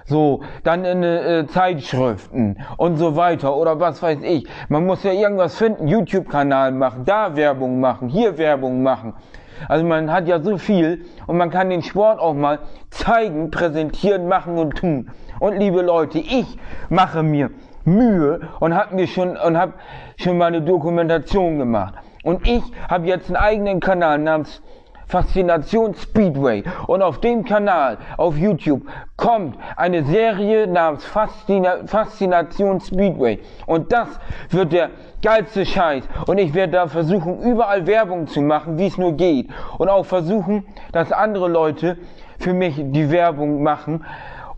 So, 0.06 0.42
dann 0.64 0.84
in 0.86 1.04
äh, 1.04 1.46
Zeitschriften 1.48 2.58
und 2.78 2.98
so 2.98 3.16
weiter 3.16 3.56
oder 3.56 3.80
was 3.80 4.02
weiß 4.02 4.20
ich. 4.24 4.48
Man 4.70 4.86
muss 4.86 5.04
ja 5.04 5.12
irgendwas 5.12 5.56
finden, 5.56 5.88
YouTube-Kanal 5.88 6.72
machen, 6.72 7.06
da 7.06 7.36
Werbung 7.36 7.80
machen, 7.80 8.10
hier 8.10 8.38
Werbung 8.38 8.84
machen. 8.84 9.14
Also 9.68 9.86
man 9.86 10.12
hat 10.12 10.28
ja 10.28 10.42
so 10.42 10.58
viel 10.58 11.06
und 11.28 11.38
man 11.38 11.52
kann 11.52 11.70
den 11.70 11.84
Sport 11.84 12.20
auch 12.20 12.34
mal 12.34 12.60
zeigen, 12.90 13.52
präsentieren, 13.52 14.28
machen 14.28 14.58
und 14.58 14.76
tun. 14.76 15.12
Und 15.40 15.58
liebe 15.58 15.82
Leute, 15.82 16.20
ich 16.20 16.58
mache 16.90 17.24
mir 17.24 17.52
Mühe 17.84 18.42
und 18.60 18.76
habe 18.76 18.96
mir 18.96 19.08
schon 19.08 19.38
und 19.38 19.58
habe 19.58 19.74
schon 20.18 20.38
mal 20.38 20.48
eine 20.48 20.62
Dokumentation 20.62 21.58
gemacht. 21.58 21.96
Und 22.24 22.48
ich 22.48 22.64
habe 22.90 23.08
jetzt 23.08 23.28
einen 23.28 23.38
eigenen 23.38 23.80
Kanal 23.80 24.20
namens 24.20 24.62
Faszination 25.12 25.94
Speedway. 25.94 26.64
Und 26.88 27.02
auf 27.02 27.20
dem 27.20 27.44
Kanal 27.44 27.98
auf 28.16 28.38
YouTube 28.38 28.84
kommt 29.18 29.58
eine 29.76 30.04
Serie 30.06 30.68
namens 30.68 31.04
Faszina 31.06 31.86
Faszination 31.86 32.80
Speedway. 32.80 33.40
Und 33.66 33.92
das 33.92 34.08
wird 34.50 34.72
der 34.72 34.90
geilste 35.22 35.66
Scheiß. 35.66 36.06
Und 36.28 36.38
ich 36.38 36.54
werde 36.54 36.74
da 36.74 36.88
versuchen, 36.88 37.42
überall 37.42 37.86
Werbung 37.86 38.28
zu 38.28 38.42
machen, 38.42 38.78
wie 38.78 38.88
es 38.88 38.98
nur 38.98 39.12
geht. 39.12 39.50
Und 39.78 39.90
auch 39.90 40.06
versuchen, 40.06 40.66
dass 40.94 41.12
andere 41.12 41.50
Leute 41.50 41.98
für 42.40 42.54
mich 42.54 42.76
die 42.78 43.12
Werbung 43.12 43.62
machen 43.62 44.06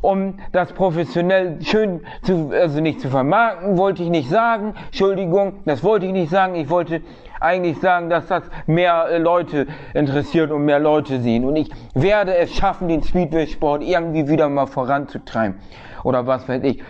um 0.03 0.35
das 0.51 0.73
professionell 0.73 1.57
schön 1.63 2.01
zu, 2.23 2.51
also 2.51 2.81
nicht 2.81 2.99
zu 2.99 3.09
vermarkten, 3.09 3.77
wollte 3.77 4.03
ich 4.03 4.09
nicht 4.09 4.29
sagen. 4.29 4.75
Entschuldigung, 4.87 5.61
das 5.65 5.83
wollte 5.83 6.05
ich 6.05 6.11
nicht 6.11 6.29
sagen. 6.29 6.55
Ich 6.55 6.69
wollte 6.69 7.01
eigentlich 7.39 7.79
sagen, 7.79 8.09
dass 8.09 8.27
das 8.27 8.43
mehr 8.67 9.07
äh, 9.09 9.17
Leute 9.17 9.65
interessiert 9.93 10.51
und 10.51 10.65
mehr 10.65 10.79
Leute 10.79 11.21
sehen. 11.21 11.45
Und 11.45 11.55
ich 11.55 11.71
werde 11.93 12.35
es 12.35 12.53
schaffen, 12.53 12.89
den 12.89 13.01
Speedway-Sport 13.01 13.81
irgendwie 13.81 14.27
wieder 14.27 14.49
mal 14.49 14.65
voranzutreiben. 14.65 15.59
Oder 16.03 16.27
was 16.27 16.47
weiß 16.49 16.63
ich. 16.63 16.83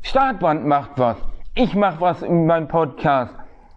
Startband 0.00 0.66
macht 0.66 0.92
was. 0.96 1.18
Ich 1.54 1.74
mach 1.74 2.00
was 2.00 2.22
in 2.22 2.46
meinem 2.46 2.66
Podcast. 2.66 3.34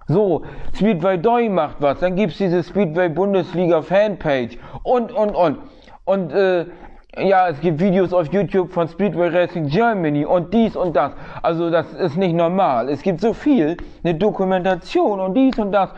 So, 0.07 0.43
Speedway 0.73 1.17
Doi 1.17 1.49
macht 1.49 1.77
was. 1.81 1.99
Dann 1.99 2.15
gibt's 2.15 2.37
diese 2.37 2.63
Speedway 2.63 3.09
Bundesliga 3.09 3.81
Fanpage. 3.81 4.57
Und, 4.83 5.11
und, 5.11 5.35
und. 5.35 5.57
Und, 6.05 6.31
äh, 6.31 6.67
ja, 7.15 7.47
es 7.49 7.59
gibt 7.61 7.79
Videos 7.79 8.13
auf 8.13 8.31
YouTube 8.31 8.71
von 8.71 8.87
Speedway 8.87 9.29
Racing 9.29 9.67
Germany 9.67 10.25
und 10.25 10.53
dies 10.53 10.75
und 10.75 10.95
das. 10.95 11.13
Also 11.41 11.69
das 11.69 11.91
ist 11.93 12.17
nicht 12.17 12.35
normal. 12.35 12.89
Es 12.89 13.01
gibt 13.01 13.21
so 13.21 13.33
viel, 13.33 13.77
eine 14.03 14.15
Dokumentation 14.15 15.19
und 15.19 15.33
dies 15.33 15.57
und 15.57 15.71
das. 15.71 15.89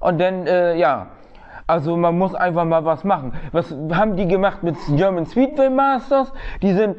Und 0.00 0.20
dann, 0.20 0.46
äh, 0.46 0.76
ja, 0.76 1.06
also 1.66 1.96
man 1.96 2.18
muss 2.18 2.34
einfach 2.34 2.64
mal 2.64 2.84
was 2.84 3.04
machen. 3.04 3.32
Was 3.52 3.74
haben 3.92 4.16
die 4.16 4.26
gemacht 4.28 4.62
mit 4.62 4.76
German 4.96 5.26
Speedway 5.26 5.70
Masters? 5.70 6.32
Die 6.62 6.72
sind 6.72 6.96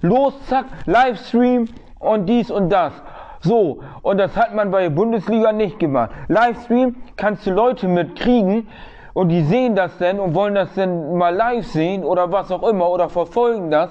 los, 0.00 0.34
zack, 0.46 0.66
Livestream 0.86 1.66
und 1.98 2.26
dies 2.26 2.50
und 2.50 2.70
das. 2.70 2.92
So, 3.40 3.80
und 4.02 4.18
das 4.18 4.36
hat 4.36 4.54
man 4.54 4.70
bei 4.70 4.82
der 4.82 4.90
Bundesliga 4.90 5.52
nicht 5.52 5.78
gemacht. 5.78 6.10
Livestream 6.28 6.96
kannst 7.16 7.46
du 7.46 7.52
Leute 7.52 7.86
mitkriegen, 7.86 8.66
und 9.16 9.30
die 9.30 9.40
sehen 9.44 9.74
das 9.74 9.96
denn 9.96 10.20
und 10.20 10.34
wollen 10.34 10.54
das 10.54 10.74
denn 10.74 11.16
mal 11.16 11.34
live 11.34 11.66
sehen 11.66 12.04
oder 12.04 12.30
was 12.32 12.52
auch 12.52 12.62
immer 12.68 12.90
oder 12.90 13.08
verfolgen 13.08 13.70
das 13.70 13.90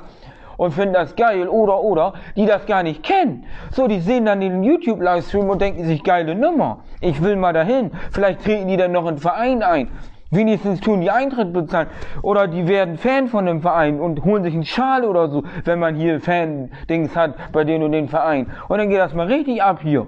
und 0.55 0.71
finden 0.71 0.93
das 0.93 1.15
geil 1.15 1.49
oder 1.49 1.81
oder, 1.81 2.13
die 2.35 2.45
das 2.45 2.67
gar 2.67 2.83
nicht 2.83 3.01
kennen. 3.01 3.43
So, 3.71 3.87
die 3.87 4.01
sehen 4.01 4.25
dann 4.25 4.39
den 4.39 4.63
YouTube-Livestream 4.63 5.49
und 5.49 5.59
denken 5.59 5.83
sich, 5.83 6.03
geile 6.03 6.35
Nummer, 6.35 6.81
ich 7.01 7.23
will 7.23 7.37
mal 7.37 7.53
dahin. 7.53 7.89
Vielleicht 8.11 8.43
treten 8.43 8.67
die 8.67 8.77
dann 8.77 8.91
noch 8.91 9.07
in 9.07 9.15
den 9.15 9.17
Verein 9.17 9.63
ein. 9.63 9.89
Wenigstens 10.29 10.79
tun 10.79 11.01
die 11.01 11.09
Eintritt 11.09 11.53
bezahlen. 11.53 11.87
Oder 12.21 12.47
die 12.47 12.67
werden 12.67 12.99
Fan 12.99 13.27
von 13.27 13.47
dem 13.47 13.61
Verein 13.61 13.99
und 13.99 14.23
holen 14.25 14.43
sich 14.43 14.53
einen 14.53 14.63
Schal 14.63 15.05
oder 15.05 15.29
so, 15.29 15.41
wenn 15.63 15.79
man 15.79 15.95
hier 15.95 16.21
Fan-Dings 16.21 17.15
hat 17.15 17.33
bei 17.51 17.63
denen 17.63 17.83
und 17.83 17.93
den 17.93 18.09
Verein. 18.09 18.51
Und 18.67 18.77
dann 18.77 18.89
geht 18.89 18.99
das 18.99 19.15
mal 19.15 19.25
richtig 19.25 19.63
ab 19.63 19.79
hier. 19.81 20.05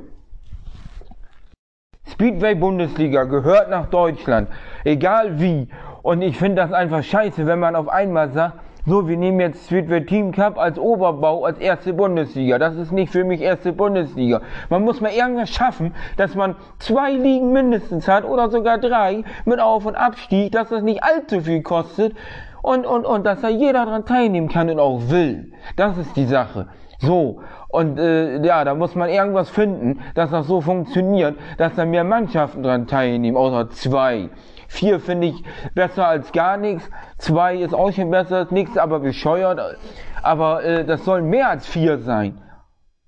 Speedway 2.17 2.55
Bundesliga 2.55 3.25
gehört 3.25 3.69
nach 3.69 3.91
Deutschland, 3.91 4.49
egal 4.83 5.39
wie. 5.39 5.67
Und 6.01 6.23
ich 6.23 6.35
finde 6.35 6.63
das 6.63 6.73
einfach 6.73 7.03
scheiße, 7.03 7.45
wenn 7.45 7.59
man 7.59 7.75
auf 7.75 7.89
einmal 7.89 8.31
sagt, 8.31 8.55
so, 8.87 9.07
wir 9.07 9.17
nehmen 9.17 9.39
jetzt 9.39 9.67
Speedway 9.67 10.03
Team 10.03 10.31
Cup 10.31 10.57
als 10.57 10.79
Oberbau, 10.79 11.45
als 11.45 11.59
erste 11.59 11.93
Bundesliga. 11.93 12.57
Das 12.57 12.75
ist 12.75 12.91
nicht 12.91 13.11
für 13.11 13.23
mich 13.23 13.41
erste 13.41 13.71
Bundesliga. 13.71 14.41
Man 14.71 14.83
muss 14.83 14.99
mal 14.99 15.11
irgendwas 15.11 15.51
schaffen, 15.51 15.93
dass 16.15 16.33
man 16.33 16.55
zwei 16.79 17.11
Ligen 17.11 17.51
mindestens 17.51 18.07
hat 18.07 18.25
oder 18.25 18.49
sogar 18.49 18.79
drei 18.79 19.23
mit 19.45 19.59
Auf- 19.59 19.85
und 19.85 19.95
Abstieg, 19.95 20.53
dass 20.53 20.69
das 20.69 20.81
nicht 20.81 21.03
allzu 21.03 21.41
viel 21.41 21.61
kostet 21.61 22.15
und, 22.63 22.87
und, 22.87 23.05
und 23.05 23.27
dass 23.27 23.41
da 23.41 23.49
jeder 23.49 23.85
dran 23.85 24.05
teilnehmen 24.05 24.49
kann 24.49 24.71
und 24.71 24.79
auch 24.79 25.01
will. 25.09 25.51
Das 25.75 25.99
ist 25.99 26.15
die 26.15 26.25
Sache. 26.25 26.65
So, 26.99 27.41
und 27.69 27.99
äh, 27.99 28.43
ja, 28.45 28.63
da 28.63 28.75
muss 28.75 28.95
man 28.95 29.09
irgendwas 29.09 29.49
finden, 29.49 29.99
dass 30.15 30.31
das 30.31 30.47
so 30.47 30.61
funktioniert, 30.61 31.35
dass 31.57 31.75
da 31.75 31.85
mehr 31.85 32.03
Mannschaften 32.03 32.63
dran 32.63 32.87
teilnehmen, 32.87 33.37
außer 33.37 33.69
zwei. 33.71 34.29
Vier 34.69 34.99
finde 34.99 35.27
ich 35.27 35.43
besser 35.75 36.07
als 36.07 36.31
gar 36.31 36.57
nichts. 36.57 36.89
Zwei 37.17 37.55
ist 37.55 37.73
auch 37.73 37.91
schon 37.91 38.11
besser 38.11 38.37
als 38.37 38.51
nichts, 38.51 38.77
aber 38.77 38.99
bescheuert. 38.99 39.77
Aber 40.21 40.63
äh, 40.63 40.85
das 40.85 41.05
sollen 41.05 41.29
mehr 41.29 41.49
als 41.49 41.65
vier 41.65 41.99
sein. 41.99 42.41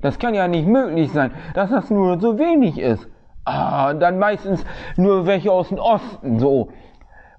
Das 0.02 0.20
kann 0.20 0.34
ja 0.34 0.48
nicht 0.48 0.68
möglich 0.68 1.12
sein, 1.12 1.32
dass 1.54 1.70
das 1.70 1.90
nur 1.90 2.20
so 2.20 2.40
wenig 2.40 2.80
ist. 2.80 3.08
Ah, 3.44 3.90
und 3.90 4.00
dann 4.00 4.20
meistens 4.20 4.66
nur 4.96 5.26
welche 5.26 5.52
aus 5.52 5.70
dem 5.70 5.80
Osten, 5.80 6.40
so. 6.40 6.70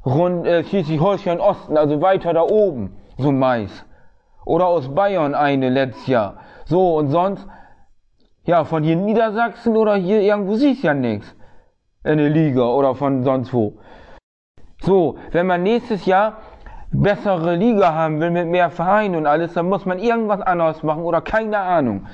Rund 0.04 0.46
äh, 0.46 0.64
Schleswig-Holstein 0.64 1.40
Osten, 1.40 1.76
also 1.76 2.00
weiter 2.02 2.34
da 2.34 2.42
oben, 2.42 2.96
so 3.16 3.32
meist. 3.32 3.86
Oder 4.44 4.66
aus 4.66 4.94
Bayern 4.94 5.34
eine 5.34 5.68
letztes 5.68 6.06
Jahr. 6.06 6.34
So, 6.70 6.98
und 6.98 7.08
sonst, 7.08 7.48
ja, 8.44 8.62
von 8.62 8.84
hier 8.84 8.92
in 8.92 9.04
Niedersachsen 9.04 9.76
oder 9.76 9.96
hier 9.96 10.20
irgendwo 10.20 10.54
siehst 10.54 10.84
ja 10.84 10.94
nichts. 10.94 11.34
In 12.04 12.18
der 12.18 12.30
Liga 12.30 12.62
oder 12.62 12.94
von 12.94 13.24
sonst 13.24 13.52
wo. 13.52 13.80
So, 14.80 15.18
wenn 15.32 15.48
man 15.48 15.64
nächstes 15.64 16.06
Jahr 16.06 16.36
bessere 16.92 17.56
Liga 17.56 17.92
haben 17.92 18.20
will 18.20 18.30
mit 18.30 18.46
mehr 18.46 18.70
Vereinen 18.70 19.16
und 19.16 19.26
alles, 19.26 19.54
dann 19.54 19.68
muss 19.68 19.84
man 19.84 19.98
irgendwas 19.98 20.42
anderes 20.42 20.84
machen 20.84 21.02
oder 21.02 21.20
keine 21.20 21.58
Ahnung. 21.58 22.06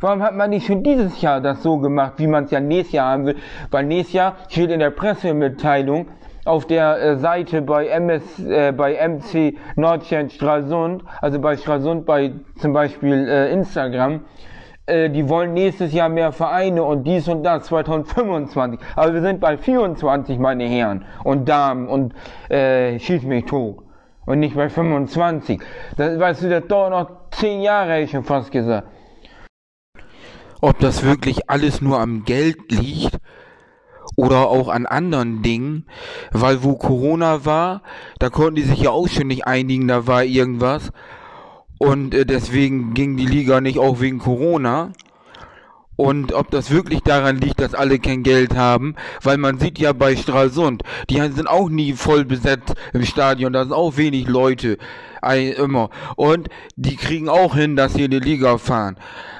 Warum 0.00 0.22
hat 0.22 0.34
man 0.34 0.50
nicht 0.50 0.66
schon 0.66 0.82
dieses 0.82 1.22
Jahr 1.22 1.40
das 1.40 1.62
so 1.62 1.78
gemacht, 1.78 2.12
wie 2.18 2.26
man 2.26 2.44
es 2.44 2.50
ja 2.50 2.60
nächstes 2.60 2.92
Jahr 2.92 3.12
haben 3.12 3.24
will? 3.24 3.36
Weil 3.70 3.86
nächstes 3.86 4.12
Jahr 4.12 4.36
steht 4.50 4.70
in 4.70 4.80
der 4.80 4.90
Pressemitteilung, 4.90 6.08
auf 6.44 6.66
der 6.66 7.00
äh, 7.00 7.16
Seite 7.16 7.62
bei 7.62 7.86
MS, 7.86 8.38
äh, 8.40 8.72
bei 8.72 8.96
MC 9.08 9.56
Nordstern 9.76 10.30
Stralsund, 10.30 11.02
also 11.20 11.38
bei 11.38 11.56
Stralsund 11.56 12.06
bei 12.06 12.32
zum 12.58 12.72
Beispiel 12.72 13.28
äh, 13.28 13.52
Instagram, 13.52 14.20
äh, 14.86 15.08
die 15.08 15.28
wollen 15.28 15.54
nächstes 15.54 15.92
Jahr 15.92 16.08
mehr 16.08 16.32
Vereine 16.32 16.82
und 16.84 17.04
dies 17.04 17.28
und 17.28 17.42
das 17.42 17.66
2025. 17.66 18.78
Aber 18.96 19.14
wir 19.14 19.22
sind 19.22 19.40
bei 19.40 19.56
24, 19.56 20.38
meine 20.38 20.64
Herren 20.64 21.04
und 21.24 21.48
Damen 21.48 21.88
und 21.88 22.14
äh, 22.50 22.98
schieß 22.98 23.22
mich 23.22 23.46
tot. 23.46 23.78
Und 24.26 24.40
nicht 24.40 24.56
bei 24.56 24.70
25. 24.70 25.60
Das, 25.96 26.18
weißt 26.18 26.42
du, 26.42 26.48
das 26.48 26.66
dauert 26.66 26.90
noch 26.90 27.30
10 27.32 27.60
Jahre, 27.60 27.92
hätte 27.92 28.04
ich 28.04 28.10
schon 28.10 28.24
fast 28.24 28.50
gesagt. 28.50 28.88
Ob 30.62 30.78
das 30.78 31.04
wirklich 31.04 31.50
alles 31.50 31.82
nur 31.82 32.00
am 32.00 32.24
Geld 32.24 32.72
liegt 32.72 33.18
oder 34.16 34.48
auch 34.48 34.68
an 34.68 34.86
anderen 34.86 35.42
Dingen, 35.42 35.86
weil 36.32 36.62
wo 36.62 36.74
Corona 36.76 37.44
war, 37.44 37.82
da 38.18 38.30
konnten 38.30 38.56
die 38.56 38.62
sich 38.62 38.80
ja 38.80 38.90
auch 38.90 39.08
schon 39.08 39.28
nicht 39.28 39.46
einigen, 39.46 39.88
da 39.88 40.06
war 40.06 40.24
irgendwas. 40.24 40.92
Und 41.78 42.14
äh, 42.14 42.24
deswegen 42.24 42.94
ging 42.94 43.16
die 43.16 43.26
Liga 43.26 43.60
nicht 43.60 43.78
auch 43.78 44.00
wegen 44.00 44.18
Corona. 44.18 44.92
Und 45.96 46.32
ob 46.32 46.50
das 46.50 46.70
wirklich 46.70 47.02
daran 47.02 47.38
liegt, 47.38 47.60
dass 47.60 47.74
alle 47.74 48.00
kein 48.00 48.24
Geld 48.24 48.56
haben, 48.56 48.96
weil 49.22 49.38
man 49.38 49.58
sieht 49.58 49.78
ja 49.78 49.92
bei 49.92 50.16
Stralsund, 50.16 50.82
die 51.08 51.20
sind 51.20 51.46
auch 51.46 51.68
nie 51.68 51.92
voll 51.92 52.24
besetzt 52.24 52.74
im 52.92 53.04
Stadion, 53.04 53.52
da 53.52 53.62
sind 53.62 53.72
auch 53.72 53.96
wenig 53.96 54.26
Leute 54.26 54.78
immer. 55.32 55.90
Und 56.16 56.48
die 56.76 56.96
kriegen 56.96 57.28
auch 57.28 57.54
hin, 57.54 57.76
dass 57.76 57.94
sie 57.94 58.04
in 58.04 58.10
die 58.10 58.18
Liga 58.18 58.58
fahren. 58.58 58.96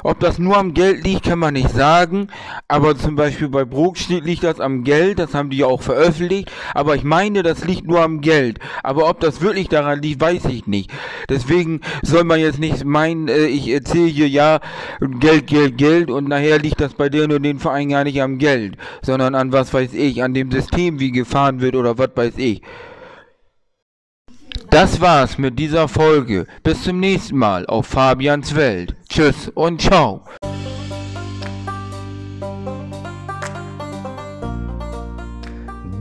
Ob 0.06 0.20
das 0.20 0.38
nur 0.38 0.58
am 0.58 0.74
Geld 0.74 1.02
liegt, 1.02 1.24
kann 1.24 1.38
man 1.38 1.54
nicht 1.54 1.70
sagen. 1.70 2.28
Aber 2.68 2.96
zum 2.96 3.16
Beispiel 3.16 3.48
bei 3.48 3.64
Brokstedt 3.64 4.24
liegt 4.24 4.44
das 4.44 4.60
am 4.60 4.84
Geld, 4.84 5.18
das 5.18 5.32
haben 5.32 5.48
die 5.48 5.56
ja 5.56 5.66
auch 5.66 5.80
veröffentlicht. 5.80 6.52
Aber 6.74 6.94
ich 6.94 7.04
meine, 7.04 7.42
das 7.42 7.64
liegt 7.64 7.86
nur 7.86 8.02
am 8.02 8.20
Geld. 8.20 8.58
Aber 8.82 9.08
ob 9.08 9.20
das 9.20 9.40
wirklich 9.40 9.68
daran 9.68 10.02
liegt, 10.02 10.20
weiß 10.20 10.44
ich 10.44 10.66
nicht. 10.66 10.90
Deswegen 11.30 11.80
soll 12.02 12.24
man 12.24 12.38
jetzt 12.38 12.58
nicht 12.58 12.84
meinen, 12.84 13.28
äh, 13.28 13.46
ich 13.46 13.68
erzähle 13.70 14.08
hier 14.08 14.28
ja 14.28 14.60
Geld, 15.00 15.46
Geld, 15.46 15.78
Geld 15.78 16.10
und 16.10 16.28
nachher 16.28 16.58
liegt 16.58 16.82
das 16.82 16.92
bei 16.92 17.08
denen 17.08 17.32
und 17.32 17.42
den 17.42 17.58
Verein 17.58 17.88
gar 17.88 18.04
nicht 18.04 18.20
am 18.20 18.36
Geld, 18.36 18.76
sondern 19.00 19.34
an 19.34 19.52
was 19.52 19.72
weiß 19.72 19.94
ich, 19.94 20.22
an 20.22 20.34
dem 20.34 20.50
System, 20.50 21.00
wie 21.00 21.12
gefahren 21.12 21.62
wird 21.62 21.76
oder 21.76 21.96
was 21.96 22.10
weiß 22.14 22.34
ich. 22.36 22.60
Das 24.74 25.00
war's 25.00 25.38
mit 25.38 25.56
dieser 25.56 25.86
Folge. 25.86 26.48
Bis 26.64 26.82
zum 26.82 26.98
nächsten 26.98 27.38
Mal 27.38 27.64
auf 27.66 27.86
Fabians 27.86 28.56
Welt. 28.56 28.96
Tschüss 29.08 29.48
und 29.54 29.80
ciao. 29.80 30.22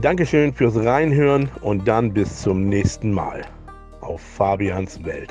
Dankeschön 0.00 0.52
fürs 0.52 0.74
Reinhören 0.74 1.48
und 1.60 1.86
dann 1.86 2.12
bis 2.12 2.42
zum 2.42 2.68
nächsten 2.68 3.12
Mal 3.12 3.42
auf 4.00 4.20
Fabians 4.20 5.04
Welt. 5.04 5.30